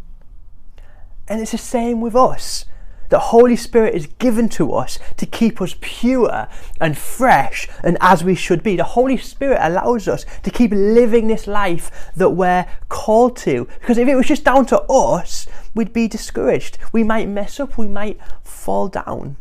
And 1.29 1.41
it's 1.41 1.53
the 1.53 1.59
same 1.59 2.01
with 2.01 2.15
us. 2.15 2.67
The 3.09 3.19
Holy 3.19 3.55
Spirit 3.55 3.95
is 3.95 4.07
given 4.07 4.49
to 4.51 4.73
us 4.73 4.99
to 5.17 5.27
keep 5.27 5.61
us 5.61 5.77
pure 5.81 6.49
and 6.81 6.99
fresh 6.99 7.69
and 7.85 7.97
as 8.01 8.25
we 8.25 8.35
should 8.35 8.63
be. 8.63 8.77
The 8.77 8.85
Holy 8.85 9.17
Spirit 9.17 9.59
allows 9.61 10.09
us 10.09 10.27
to 10.43 10.51
keep 10.51 10.73
living 10.73 11.29
this 11.29 11.47
life 11.47 12.11
that 12.17 12.31
we're 12.31 12.67
called 12.89 13.37
to. 13.39 13.69
Because 13.81 13.99
if 13.99 14.09
it 14.09 14.17
was 14.17 14.27
just 14.27 14.45
down 14.45 14.67
to 14.67 14.81
us, 14.83 15.47
we'd 15.75 15.93
be 15.93 16.09
discouraged. 16.09 16.79
We 16.93 17.05
might 17.05 17.29
mess 17.29 17.61
up, 17.61 17.79
we 17.79 17.87
might 17.87 18.19
fall 18.43 18.89
down. 18.89 19.37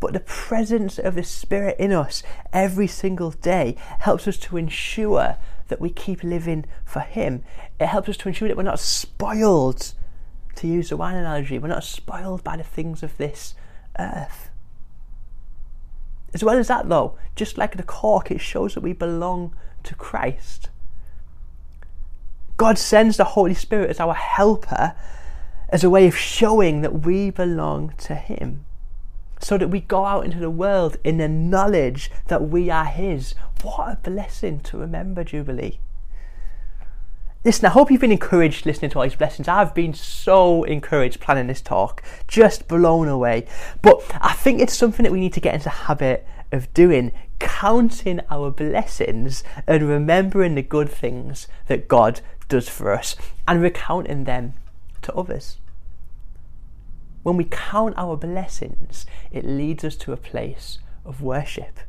But 0.00 0.12
the 0.12 0.20
presence 0.20 0.98
of 0.98 1.14
the 1.14 1.24
Spirit 1.24 1.76
in 1.78 1.92
us 1.92 2.22
every 2.52 2.86
single 2.86 3.30
day 3.30 3.76
helps 4.00 4.28
us 4.28 4.36
to 4.38 4.56
ensure 4.56 5.36
that 5.68 5.80
we 5.80 5.90
keep 5.90 6.22
living 6.22 6.66
for 6.84 7.00
Him. 7.00 7.42
It 7.80 7.86
helps 7.86 8.08
us 8.08 8.16
to 8.18 8.28
ensure 8.28 8.48
that 8.48 8.56
we're 8.56 8.64
not 8.64 8.80
spoiled, 8.80 9.94
to 10.56 10.66
use 10.66 10.90
the 10.90 10.96
wine 10.96 11.16
analogy, 11.16 11.58
we're 11.58 11.68
not 11.68 11.84
spoiled 11.84 12.44
by 12.44 12.56
the 12.56 12.62
things 12.62 13.02
of 13.02 13.16
this 13.16 13.54
earth. 13.98 14.50
As 16.32 16.44
well 16.44 16.58
as 16.58 16.68
that, 16.68 16.88
though, 16.88 17.16
just 17.36 17.56
like 17.56 17.76
the 17.76 17.82
cork, 17.82 18.30
it 18.30 18.40
shows 18.40 18.74
that 18.74 18.82
we 18.82 18.92
belong 18.92 19.54
to 19.84 19.94
Christ. 19.94 20.68
God 22.56 22.78
sends 22.78 23.16
the 23.16 23.24
Holy 23.24 23.54
Spirit 23.54 23.90
as 23.90 24.00
our 24.00 24.14
helper, 24.14 24.94
as 25.68 25.82
a 25.82 25.90
way 25.90 26.06
of 26.06 26.16
showing 26.16 26.82
that 26.82 27.04
we 27.04 27.30
belong 27.30 27.94
to 27.98 28.14
Him 28.14 28.64
so 29.40 29.58
that 29.58 29.68
we 29.68 29.80
go 29.80 30.04
out 30.04 30.24
into 30.24 30.38
the 30.38 30.50
world 30.50 30.96
in 31.04 31.18
the 31.18 31.28
knowledge 31.28 32.10
that 32.28 32.48
we 32.48 32.70
are 32.70 32.84
His. 32.84 33.34
What 33.62 33.92
a 33.92 33.96
blessing 33.96 34.60
to 34.60 34.78
remember 34.78 35.24
Jubilee. 35.24 35.78
Listen, 37.44 37.66
I 37.66 37.70
hope 37.70 37.90
you've 37.90 38.00
been 38.00 38.10
encouraged 38.10 38.64
listening 38.64 38.90
to 38.92 38.98
all 38.98 39.04
these 39.04 39.16
blessings. 39.16 39.48
I've 39.48 39.74
been 39.74 39.92
so 39.92 40.64
encouraged 40.64 41.20
planning 41.20 41.46
this 41.46 41.60
talk, 41.60 42.02
just 42.26 42.68
blown 42.68 43.06
away. 43.06 43.46
But 43.82 44.02
I 44.18 44.32
think 44.32 44.62
it's 44.62 44.74
something 44.74 45.02
that 45.04 45.12
we 45.12 45.20
need 45.20 45.34
to 45.34 45.40
get 45.40 45.52
into 45.52 45.64
the 45.64 45.70
habit 45.70 46.26
of 46.52 46.72
doing, 46.72 47.12
counting 47.38 48.20
our 48.30 48.50
blessings 48.50 49.44
and 49.66 49.86
remembering 49.86 50.54
the 50.54 50.62
good 50.62 50.88
things 50.88 51.46
that 51.66 51.86
God 51.86 52.22
does 52.48 52.68
for 52.68 52.92
us 52.94 53.14
and 53.46 53.60
recounting 53.60 54.24
them 54.24 54.54
to 55.02 55.12
others. 55.12 55.58
When 57.24 57.38
we 57.38 57.44
count 57.44 57.94
our 57.96 58.16
blessings, 58.18 59.06
it 59.32 59.46
leads 59.46 59.82
us 59.82 59.96
to 59.96 60.12
a 60.12 60.16
place 60.16 60.78
of 61.06 61.22
worship. 61.22 61.80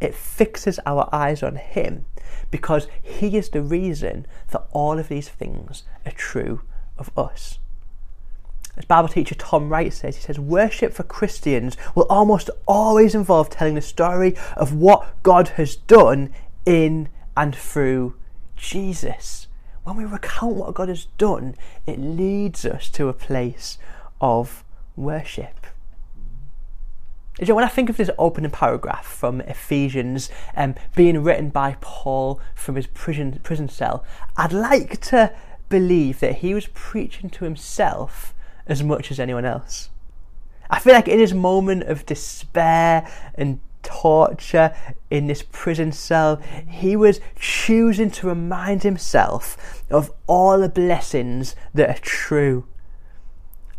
It 0.00 0.14
fixes 0.14 0.80
our 0.86 1.08
eyes 1.12 1.42
on 1.42 1.56
Him 1.56 2.06
because 2.50 2.88
He 3.02 3.36
is 3.36 3.50
the 3.50 3.60
reason 3.60 4.26
that 4.52 4.66
all 4.72 4.98
of 4.98 5.08
these 5.08 5.28
things 5.28 5.84
are 6.06 6.12
true 6.12 6.62
of 6.96 7.10
us. 7.16 7.58
As 8.76 8.86
Bible 8.86 9.08
teacher 9.08 9.34
Tom 9.34 9.68
Wright 9.68 9.92
says, 9.92 10.16
he 10.16 10.22
says, 10.22 10.38
worship 10.38 10.94
for 10.94 11.02
Christians 11.02 11.76
will 11.94 12.06
almost 12.08 12.48
always 12.66 13.14
involve 13.14 13.50
telling 13.50 13.74
the 13.74 13.82
story 13.82 14.34
of 14.56 14.72
what 14.72 15.22
God 15.22 15.48
has 15.48 15.76
done 15.76 16.32
in 16.64 17.10
and 17.36 17.54
through 17.54 18.16
Jesus 18.56 19.46
when 19.84 19.96
we 19.96 20.04
recount 20.04 20.56
what 20.56 20.74
God 20.74 20.88
has 20.88 21.06
done, 21.18 21.54
it 21.86 21.98
leads 21.98 22.64
us 22.64 22.88
to 22.90 23.08
a 23.08 23.12
place 23.12 23.78
of 24.20 24.64
worship. 24.96 25.66
You 27.38 27.46
know, 27.46 27.56
when 27.56 27.64
I 27.64 27.68
think 27.68 27.90
of 27.90 27.96
this 27.96 28.10
opening 28.16 28.50
paragraph 28.50 29.04
from 29.04 29.40
Ephesians 29.42 30.30
um, 30.56 30.74
being 30.94 31.22
written 31.22 31.50
by 31.50 31.76
Paul 31.80 32.40
from 32.54 32.76
his 32.76 32.86
prison, 32.86 33.40
prison 33.42 33.68
cell, 33.68 34.04
I'd 34.36 34.52
like 34.52 35.00
to 35.08 35.34
believe 35.68 36.20
that 36.20 36.36
he 36.36 36.54
was 36.54 36.68
preaching 36.68 37.28
to 37.30 37.44
himself 37.44 38.34
as 38.66 38.82
much 38.82 39.10
as 39.10 39.18
anyone 39.18 39.44
else. 39.44 39.90
I 40.70 40.78
feel 40.78 40.94
like 40.94 41.08
in 41.08 41.18
his 41.18 41.34
moment 41.34 41.82
of 41.84 42.06
despair 42.06 43.10
and 43.34 43.60
torture 43.84 44.74
in 45.10 45.26
this 45.26 45.44
prison 45.52 45.92
cell, 45.92 46.36
he 46.66 46.96
was 46.96 47.20
choosing 47.38 48.10
to 48.12 48.26
remind 48.26 48.82
himself 48.82 49.84
of 49.90 50.10
all 50.26 50.58
the 50.58 50.68
blessings 50.68 51.54
that 51.72 51.88
are 51.88 52.00
true. 52.00 52.66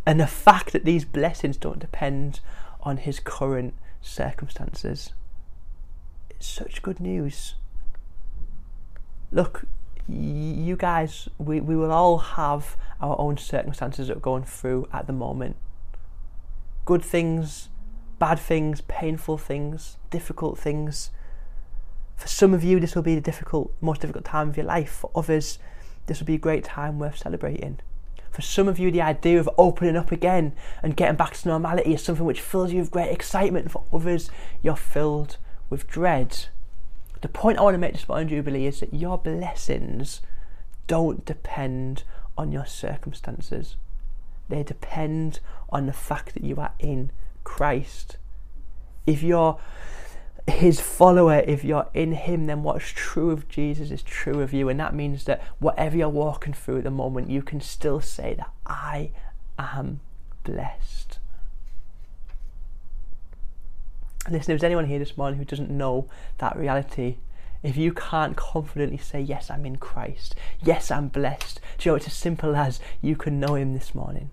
And 0.05 0.19
the 0.19 0.27
fact 0.27 0.71
that 0.73 0.85
these 0.85 1.03
blessings 1.03 1.57
don't 1.57 1.79
depend 1.79 2.39
on 2.81 2.97
his 2.97 3.19
current 3.19 3.73
circumstances. 4.01 5.13
It's 6.29 6.47
such 6.47 6.81
good 6.83 6.99
news. 6.99 7.55
Look, 9.31 9.65
you 10.07 10.75
guys, 10.75 11.27
we, 11.39 11.59
we 11.59 11.75
will 11.75 11.91
all 11.91 12.19
have 12.19 12.77
our 13.01 13.19
own 13.19 13.37
circumstances 13.37 14.07
that 14.07 14.17
we're 14.17 14.21
going 14.21 14.43
through 14.43 14.87
at 14.93 15.07
the 15.07 15.13
moment. 15.13 15.55
Good 16.85 17.03
things, 17.03 17.69
bad 18.19 18.39
things, 18.39 18.82
painful 18.82 19.38
things, 19.38 19.97
difficult 20.10 20.58
things. 20.58 21.12
For 22.15 22.28
some 22.28 22.54
of 22.54 22.63
you, 22.63 22.80
this 22.80 22.95
will 22.95 23.01
be 23.01 23.15
the 23.15 23.21
difficult, 23.21 23.73
most 23.82 24.01
difficult 24.01 24.25
time 24.25 24.49
of 24.49 24.58
your 24.58 24.65
life. 24.65 24.89
For 24.89 25.12
others, 25.15 25.60
this 26.08 26.19
will 26.19 26.28
be 26.28 26.36
a 26.36 26.39
great 26.39 26.63
time 26.63 26.99
worth 26.99 27.17
celebrating. 27.17 27.80
For 28.32 28.41
some 28.41 28.67
of 28.67 28.80
you, 28.80 28.91
the 28.91 29.01
idea 29.01 29.39
of 29.39 29.49
opening 29.58 29.95
up 29.95 30.12
again 30.12 30.54
and 30.84 30.97
getting 30.97 31.15
back 31.15 31.34
to 31.36 31.47
normality 31.47 31.93
is 31.93 32.04
something 32.04 32.25
which 32.25 32.41
fills 32.41 32.73
you 32.73 32.80
with 32.82 32.91
great 32.91 33.12
excitement. 33.12 33.71
For 33.71 33.84
others, 33.93 34.30
you're 34.62 34.75
filled 34.75 35.38
with 35.69 35.88
dread. 35.88 36.47
The 37.21 37.30
point 37.30 37.58
I 37.58 37.62
want 37.62 37.75
to 37.75 37.80
make 37.80 37.93
this 37.93 38.08
morning, 38.08 38.28
Jubilee, 38.28 38.65
is 38.65 38.82
that 38.82 38.93
your 38.93 39.17
blessings 39.17 40.21
don't 40.88 41.25
depend 41.25 42.04
on 42.38 42.51
your 42.51 42.65
circumstances. 42.65 43.78
They 44.49 44.63
depend 44.63 45.39
on 45.69 45.86
the 45.86 45.93
fact 45.93 46.34
that 46.34 46.43
you 46.43 46.58
are 46.58 46.73
in 46.78 47.12
Christ. 47.45 48.17
If 49.08 49.23
you're 49.23 49.58
his 50.47 50.79
follower, 50.79 51.39
if 51.39 51.63
you're 51.63 51.88
in 51.93 52.12
him, 52.12 52.45
then 52.45 52.62
what's 52.62 52.89
true 52.89 53.31
of 53.31 53.47
Jesus 53.47 53.89
is 53.89 54.03
true 54.03 54.41
of 54.41 54.53
you. 54.53 54.69
And 54.69 54.79
that 54.79 54.93
means 54.93 55.23
that 55.23 55.41
whatever 55.60 55.97
you're 55.97 56.10
walking 56.10 56.53
through 56.53 56.79
at 56.79 56.84
the 56.84 56.91
moment, 56.91 57.29
you 57.29 57.41
can 57.41 57.62
still 57.62 58.01
say 58.01 58.36
that 58.36 58.51
I 58.65 59.12
am 59.58 60.01
blessed. 60.43 61.19
Listen, 64.25 64.38
if 64.38 64.45
there's 64.45 64.63
anyone 64.63 64.86
here 64.86 64.99
this 64.99 65.17
morning 65.17 65.39
who 65.39 65.45
doesn't 65.45 65.69
know 65.69 66.10
that 66.39 66.58
reality, 66.58 67.17
if 67.62 67.77
you 67.77 67.93
can't 67.93 68.36
confidently 68.36 68.97
say, 68.97 69.19
Yes, 69.19 69.49
I'm 69.49 69.65
in 69.65 69.77
Christ, 69.77 70.36
yes, 70.63 70.91
I'm 70.91 71.08
blessed, 71.10 71.60
do 71.77 71.89
you 71.89 71.91
know 71.91 71.95
it's 71.95 72.08
as 72.08 72.13
simple 72.13 72.55
as 72.55 72.79
you 73.01 73.15
can 73.15 73.39
know 73.39 73.55
Him 73.55 73.73
this 73.73 73.93
morning? 73.93 74.31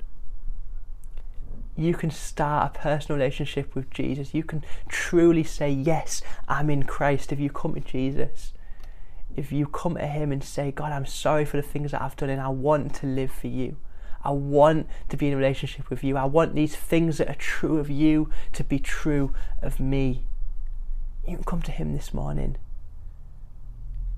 You 1.76 1.94
can 1.94 2.10
start 2.10 2.74
a 2.74 2.78
personal 2.78 3.18
relationship 3.18 3.74
with 3.74 3.90
Jesus. 3.90 4.34
You 4.34 4.44
can 4.44 4.64
truly 4.88 5.42
say, 5.42 5.70
Yes, 5.70 6.22
I'm 6.46 6.68
in 6.68 6.82
Christ 6.82 7.32
if 7.32 7.40
you 7.40 7.50
come 7.50 7.74
to 7.74 7.80
Jesus. 7.80 8.52
If 9.34 9.50
you 9.50 9.66
come 9.66 9.94
to 9.94 10.06
Him 10.06 10.32
and 10.32 10.44
say, 10.44 10.70
God, 10.70 10.92
I'm 10.92 11.06
sorry 11.06 11.44
for 11.46 11.56
the 11.56 11.62
things 11.62 11.92
that 11.92 12.02
I've 12.02 12.16
done 12.16 12.28
and 12.28 12.40
I 12.40 12.48
want 12.48 12.94
to 12.96 13.06
live 13.06 13.30
for 13.30 13.46
you. 13.46 13.76
I 14.22 14.30
want 14.30 14.86
to 15.08 15.16
be 15.16 15.28
in 15.28 15.32
a 15.32 15.36
relationship 15.36 15.88
with 15.88 16.04
you. 16.04 16.16
I 16.16 16.26
want 16.26 16.54
these 16.54 16.76
things 16.76 17.18
that 17.18 17.28
are 17.28 17.34
true 17.34 17.78
of 17.78 17.90
you 17.90 18.30
to 18.52 18.62
be 18.62 18.78
true 18.78 19.32
of 19.62 19.80
me. 19.80 20.26
You 21.26 21.36
can 21.36 21.44
come 21.44 21.62
to 21.62 21.72
Him 21.72 21.94
this 21.94 22.12
morning. 22.12 22.56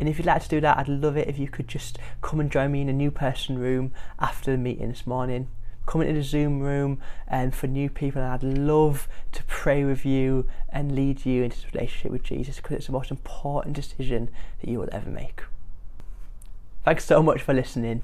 And 0.00 0.08
if 0.08 0.18
you'd 0.18 0.26
like 0.26 0.42
to 0.42 0.48
do 0.48 0.60
that, 0.60 0.76
I'd 0.76 0.88
love 0.88 1.16
it 1.16 1.28
if 1.28 1.38
you 1.38 1.46
could 1.46 1.68
just 1.68 1.98
come 2.20 2.40
and 2.40 2.50
join 2.50 2.72
me 2.72 2.80
in 2.80 2.88
a 2.88 2.92
new 2.92 3.12
person 3.12 3.58
room 3.58 3.92
after 4.18 4.50
the 4.50 4.58
meeting 4.58 4.88
this 4.88 5.06
morning 5.06 5.48
come 5.86 6.00
into 6.00 6.14
the 6.14 6.22
Zoom 6.22 6.60
room 6.60 7.00
and 7.26 7.54
for 7.54 7.66
new 7.66 7.90
people. 7.90 8.22
And 8.22 8.30
I'd 8.32 8.42
love 8.42 9.08
to 9.32 9.42
pray 9.44 9.84
with 9.84 10.04
you 10.04 10.46
and 10.70 10.94
lead 10.94 11.24
you 11.24 11.42
into 11.42 11.56
this 11.56 11.74
relationship 11.74 12.12
with 12.12 12.22
Jesus 12.22 12.56
because 12.56 12.76
it's 12.76 12.86
the 12.86 12.92
most 12.92 13.10
important 13.10 13.76
decision 13.76 14.30
that 14.60 14.68
you 14.68 14.78
will 14.78 14.88
ever 14.92 15.10
make. 15.10 15.42
Thanks 16.84 17.04
so 17.04 17.22
much 17.22 17.42
for 17.42 17.54
listening. 17.54 18.02